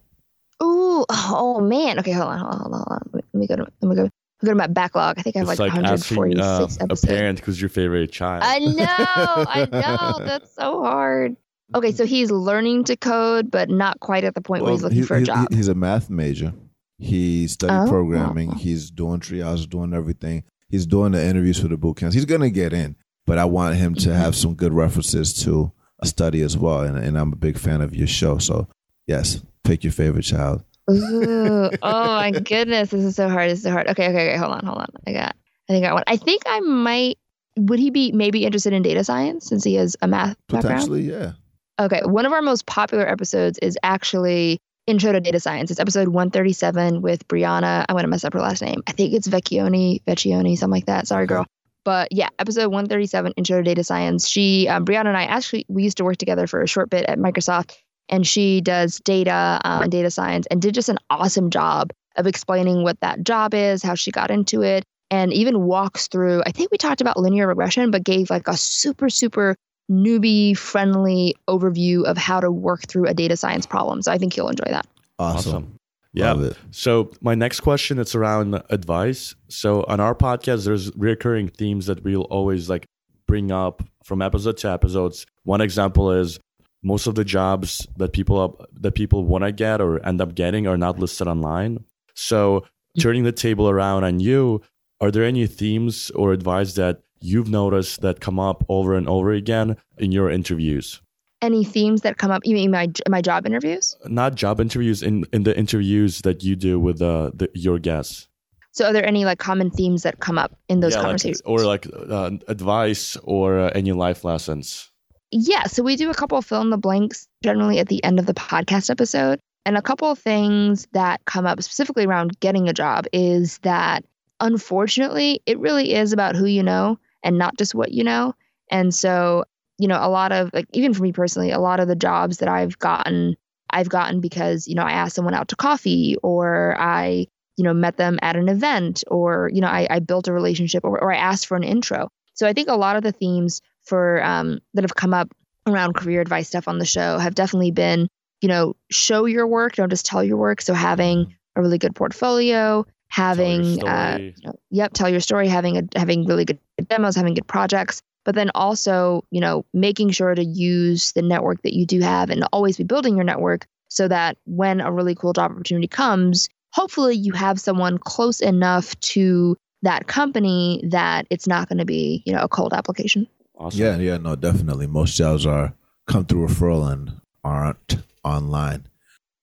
[0.63, 1.99] Ooh, oh man.
[1.99, 3.09] Okay, hold on, hold on, hold on.
[3.13, 4.09] Let me go to let me go
[4.43, 5.19] go to my backlog.
[5.19, 7.03] I think I have it's like, like 146 asking, uh, episodes.
[7.03, 8.43] A parent who's your favorite child.
[8.45, 9.67] I know, I
[10.19, 10.25] know.
[10.25, 11.35] That's so hard.
[11.73, 14.83] Okay, so he's learning to code, but not quite at the point well, where he's
[14.83, 15.51] looking he, for a he, job.
[15.51, 16.53] He's a math major.
[16.97, 17.89] He studied oh.
[17.89, 18.51] programming.
[18.53, 20.43] He's doing triage, doing everything.
[20.69, 22.15] He's doing the interviews for the boot camps.
[22.15, 22.95] He's gonna get in,
[23.25, 24.17] but I want him to mm-hmm.
[24.17, 26.81] have some good references to a study as well.
[26.81, 28.37] And, and I'm a big fan of your show.
[28.37, 28.67] So
[29.07, 30.63] yes, pick your favorite child.
[30.89, 33.49] Ooh, oh my goodness, this is so hard.
[33.49, 33.89] This is so hard.
[33.89, 34.37] Okay, okay, okay.
[34.37, 34.89] Hold on, hold on.
[35.07, 35.35] I got.
[35.67, 36.03] I think I one.
[36.07, 37.17] I think I might.
[37.57, 41.35] Would he be maybe interested in data science since he has a math Potentially, background?
[41.35, 41.44] yeah.
[41.77, 45.71] Okay, one of our most popular episodes is actually Intro to Data Science.
[45.71, 47.85] It's episode 137 with Brianna.
[47.89, 48.81] I want to mess up her last name.
[48.87, 51.05] I think it's Vecchione, Vecchione, something like that.
[51.07, 51.45] Sorry, girl.
[51.83, 54.27] But yeah, episode 137, Intro to Data Science.
[54.27, 57.05] She, um, Brianna and I actually, we used to work together for a short bit
[57.09, 57.73] at Microsoft,
[58.07, 62.25] and she does data um, and data science and did just an awesome job of
[62.25, 66.41] explaining what that job is, how she got into it, and even walks through.
[66.45, 69.55] I think we talked about linear regression, but gave like a super, super
[69.89, 74.01] newbie friendly overview of how to work through a data science problem.
[74.01, 74.87] So I think you'll enjoy that.
[75.19, 75.77] Awesome.
[76.13, 76.31] Yeah.
[76.31, 76.57] Love it.
[76.71, 79.35] So my next question it's around advice.
[79.49, 82.85] So on our podcast, there's recurring themes that we'll always like
[83.27, 85.25] bring up from episode to episodes.
[85.43, 86.39] One example is
[86.83, 90.67] most of the jobs that people that people want to get or end up getting
[90.67, 91.83] are not listed online.
[92.13, 92.65] So
[92.99, 94.61] turning the table around on you,
[95.01, 99.31] are there any themes or advice that you've noticed that come up over and over
[99.31, 101.01] again in your interviews?
[101.41, 102.41] Any themes that come up?
[102.45, 103.95] You mean my my job interviews?
[104.05, 108.27] Not job interviews in in the interviews that you do with uh, the, your guests.
[108.71, 111.41] So are there any like common themes that come up in those Yeah, like- conversations?
[111.45, 114.91] or like uh, advice or uh, any life lessons?
[115.31, 118.19] Yeah, so we do a couple of fill in the blanks generally at the end
[118.19, 119.39] of the podcast episode.
[119.65, 124.03] And a couple of things that come up specifically around getting a job is that
[124.39, 128.33] unfortunately, it really is about who you know and not just what you know.
[128.71, 129.43] And so,
[129.77, 132.37] you know, a lot of like even for me personally, a lot of the jobs
[132.37, 133.35] that I've gotten,
[133.71, 137.73] I've gotten because, you know, I asked someone out to coffee or I, you know,
[137.73, 141.11] met them at an event or, you know, I, I built a relationship or, or
[141.11, 142.09] I asked for an intro.
[142.35, 145.33] So I think a lot of the themes for um, that have come up
[145.67, 148.07] around career advice stuff on the show have definitely been,
[148.41, 150.61] you know, show your work, don't just tell your work.
[150.61, 152.85] So having a really good portfolio,
[153.15, 154.35] having, uh, story.
[154.35, 156.59] you know, yep, tell your story, having a having really good
[156.89, 161.61] demos, having good projects, but then also, you know, making sure to use the network
[161.61, 165.15] that you do have and always be building your network so that when a really
[165.15, 171.47] cool job opportunity comes, hopefully you have someone close enough to that company that it's
[171.47, 173.25] not going to be, you know, a cold application.
[173.57, 173.79] Awesome.
[173.79, 174.87] Yeah, yeah, no, definitely.
[174.87, 175.73] Most jobs are
[176.05, 177.95] come through referral and aren't
[178.25, 178.87] online.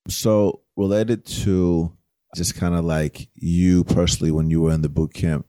[0.08, 1.96] So related to
[2.34, 5.46] just kind of like you personally when you were in the boot camp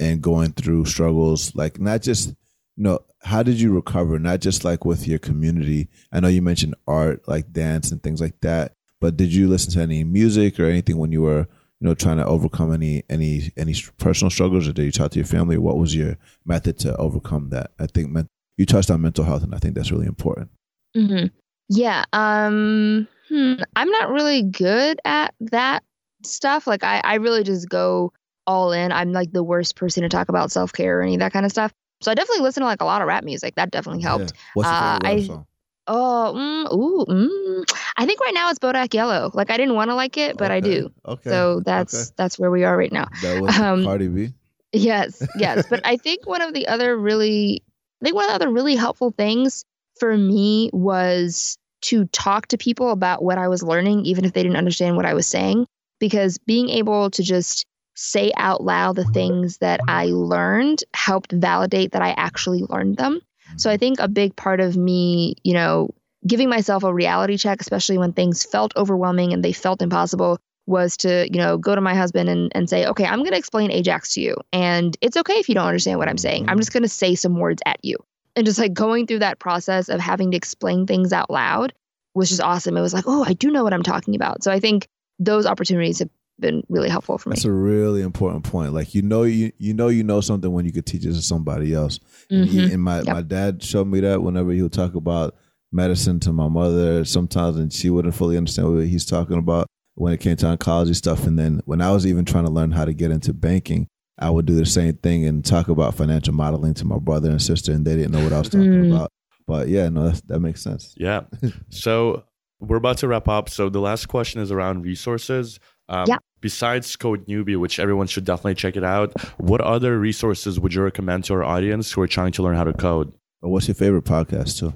[0.00, 2.34] and going through struggles, like not just
[2.76, 4.18] you know, how did you recover?
[4.18, 5.88] Not just like with your community.
[6.12, 8.72] I know you mentioned art, like dance and things like that.
[9.00, 11.40] But did you listen to any music or anything when you were,
[11.80, 15.18] you know, trying to overcome any any any personal struggles, or did you talk to
[15.18, 15.58] your family?
[15.58, 17.70] What was your method to overcome that?
[17.78, 20.50] I think men- you touched on mental health, and I think that's really important.
[20.94, 21.26] hmm
[21.68, 22.04] Yeah.
[22.12, 25.82] Um, hmm, I'm not really good at that
[26.26, 26.66] stuff.
[26.66, 28.12] Like, I, I really just go
[28.46, 28.92] all in.
[28.92, 31.46] I'm like the worst person to talk about self care or any of that kind
[31.46, 31.72] of stuff.
[32.02, 33.54] So I definitely listen to like a lot of rap music.
[33.54, 34.32] That definitely helped.
[34.34, 34.40] Yeah.
[34.54, 35.46] What's your Uh, favorite rap I- song?
[35.86, 37.64] Oh, mm, ooh, mm.
[37.98, 39.30] I think right now it's Bodak Yellow.
[39.34, 40.90] Like I didn't want to like it, but I do.
[41.04, 41.28] Okay.
[41.28, 42.14] So that's okay.
[42.16, 43.06] that's where we are right now.
[43.20, 44.32] that was um, Cardi B.
[44.72, 45.66] Yes, yes.
[45.68, 47.62] but I think one of the other really,
[48.00, 49.66] I think one of the other really helpful things
[50.00, 54.42] for me was to talk to people about what I was learning, even if they
[54.42, 55.66] didn't understand what I was saying.
[56.04, 61.92] Because being able to just say out loud the things that I learned helped validate
[61.92, 63.22] that I actually learned them.
[63.56, 63.78] So I mm-hmm.
[63.80, 65.94] think a big part of me, you know,
[66.26, 70.98] giving myself a reality check, especially when things felt overwhelming and they felt impossible, was
[70.98, 73.70] to, you know, go to my husband and, and say, okay, I'm going to explain
[73.70, 74.36] Ajax to you.
[74.52, 76.42] And it's okay if you don't understand what I'm saying.
[76.42, 76.60] I'm mm-hmm.
[76.60, 77.96] just going to say some words at you.
[78.36, 81.72] And just like going through that process of having to explain things out loud
[82.14, 82.76] was just awesome.
[82.76, 84.42] It was like, oh, I do know what I'm talking about.
[84.44, 84.88] So I think
[85.18, 86.10] those opportunities have
[86.40, 87.34] been really helpful for me.
[87.34, 88.72] That's a really important point.
[88.72, 91.22] Like you know you you know you know something when you could teach it to
[91.22, 92.00] somebody else.
[92.30, 92.72] And, he- Mhm.
[92.74, 93.06] and my Yep.
[93.06, 95.36] my dad showed me that whenever he would talk about
[95.72, 100.12] medicine to my mother sometimes and she wouldn't fully understand what he's talking about when
[100.12, 102.84] it came to oncology stuff and then when I was even trying to learn how
[102.84, 103.86] to get into banking
[104.18, 107.42] I would do the same thing and talk about financial modeling to my brother and
[107.42, 108.94] sister and they didn't know what I was talking Mm.
[108.94, 109.10] about.
[109.48, 110.94] But yeah, no, that's, that makes sense.
[110.96, 111.22] Yeah.
[111.70, 112.22] so
[112.66, 113.48] we're about to wrap up.
[113.48, 115.58] So the last question is around resources.
[115.88, 116.18] Um, Yeah.
[116.40, 120.82] Besides Code Newbie, which everyone should definitely check it out, what other resources would you
[120.82, 123.12] recommend to our audience who are trying to learn how to code?
[123.40, 124.72] What's your favorite podcast too?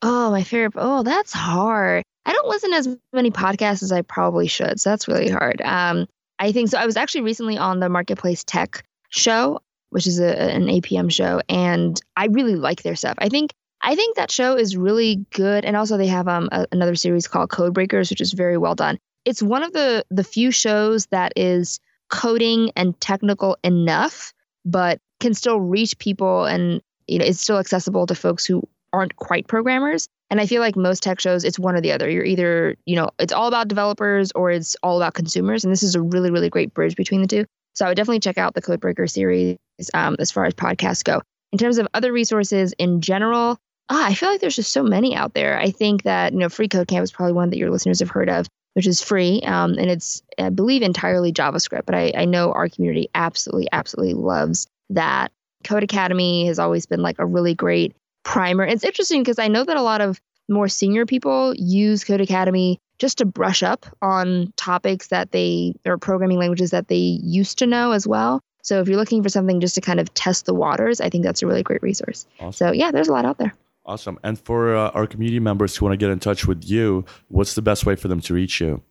[0.00, 0.72] Oh, my favorite.
[0.76, 2.02] Oh, that's hard.
[2.24, 4.80] I don't listen to as many podcasts as I probably should.
[4.80, 5.60] So that's really hard.
[5.62, 6.06] Um,
[6.38, 6.78] I think so.
[6.78, 9.60] I was actually recently on the Marketplace Tech show,
[9.90, 13.14] which is a, an APM show, and I really like their stuff.
[13.18, 13.52] I think
[13.82, 17.26] I think that show is really good, and also they have um a, another series
[17.26, 18.98] called Code Breakers, which is very well done.
[19.24, 21.80] It's one of the the few shows that is
[22.10, 24.32] coding and technical enough,
[24.64, 28.62] but can still reach people, and you know, it's still accessible to folks who
[28.92, 30.08] aren't quite programmers.
[30.30, 32.08] And I feel like most tech shows, it's one or the other.
[32.08, 35.62] You're either, you know, it's all about developers or it's all about consumers.
[35.62, 37.44] And this is a really, really great bridge between the two.
[37.74, 39.58] So I would definitely check out the Codebreaker series
[39.92, 41.20] um, as far as podcasts go.
[41.52, 43.58] In terms of other resources in general,
[43.88, 45.58] ah, I feel like there's just so many out there.
[45.58, 48.10] I think that, you know, Free Code Camp is probably one that your listeners have
[48.10, 49.40] heard of, which is free.
[49.42, 51.86] Um, and it's, I believe, entirely JavaScript.
[51.86, 55.32] But I, I know our community absolutely, absolutely loves that.
[55.64, 58.64] Codecademy has always been like a really great primer.
[58.64, 63.18] It's interesting because I know that a lot of more senior people use Codecademy just
[63.18, 67.92] to brush up on topics that they or programming languages that they used to know
[67.92, 68.40] as well.
[68.62, 71.24] So if you're looking for something just to kind of test the waters, I think
[71.24, 72.26] that's a really great resource.
[72.38, 72.52] Awesome.
[72.52, 73.54] So yeah, there's a lot out there.
[73.84, 74.18] Awesome.
[74.22, 77.54] And for uh, our community members who want to get in touch with you, what's
[77.54, 78.82] the best way for them to reach you?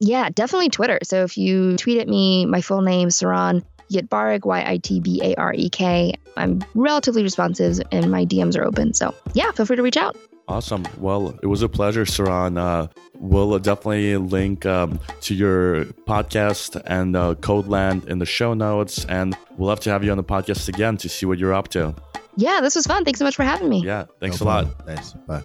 [0.00, 0.98] Yeah, definitely Twitter.
[1.02, 5.20] So if you tweet at me, my full name, Saron Yitbarek, Y I T B
[5.22, 8.94] A R E K, I'm relatively responsive and my DMs are open.
[8.94, 10.16] So yeah, feel free to reach out.
[10.46, 10.86] Awesome.
[10.96, 12.56] Well, it was a pleasure, Saron.
[12.56, 19.04] Uh, we'll definitely link um, to your podcast and uh, Codeland in the show notes.
[19.06, 21.68] And we'll have to have you on the podcast again to see what you're up
[21.68, 21.94] to.
[22.38, 23.04] Yeah, this was fun.
[23.04, 23.82] Thanks so much for having me.
[23.84, 24.86] Yeah, thanks no a lot.
[24.86, 25.12] Thanks.
[25.26, 25.42] Bye.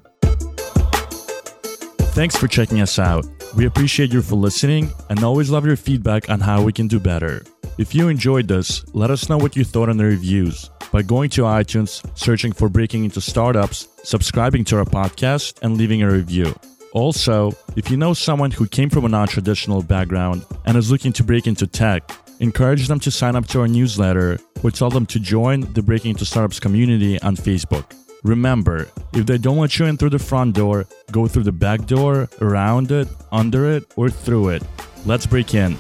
[2.13, 3.25] Thanks for checking us out.
[3.57, 6.99] We appreciate you for listening and always love your feedback on how we can do
[6.99, 7.43] better.
[7.79, 11.31] If you enjoyed this, let us know what you thought in the reviews by going
[11.31, 16.53] to iTunes, searching for Breaking into Startups, subscribing to our podcast, and leaving a review.
[16.91, 21.11] Also, if you know someone who came from a non traditional background and is looking
[21.13, 22.07] to break into tech,
[22.43, 26.11] encourage them to sign up to our newsletter or tell them to join the Breaking
[26.11, 27.85] into Startups community on Facebook.
[28.23, 31.85] Remember, if they don't let you in through the front door, go through the back
[31.85, 34.63] door, around it, under it, or through it.
[35.05, 35.77] Let's break in.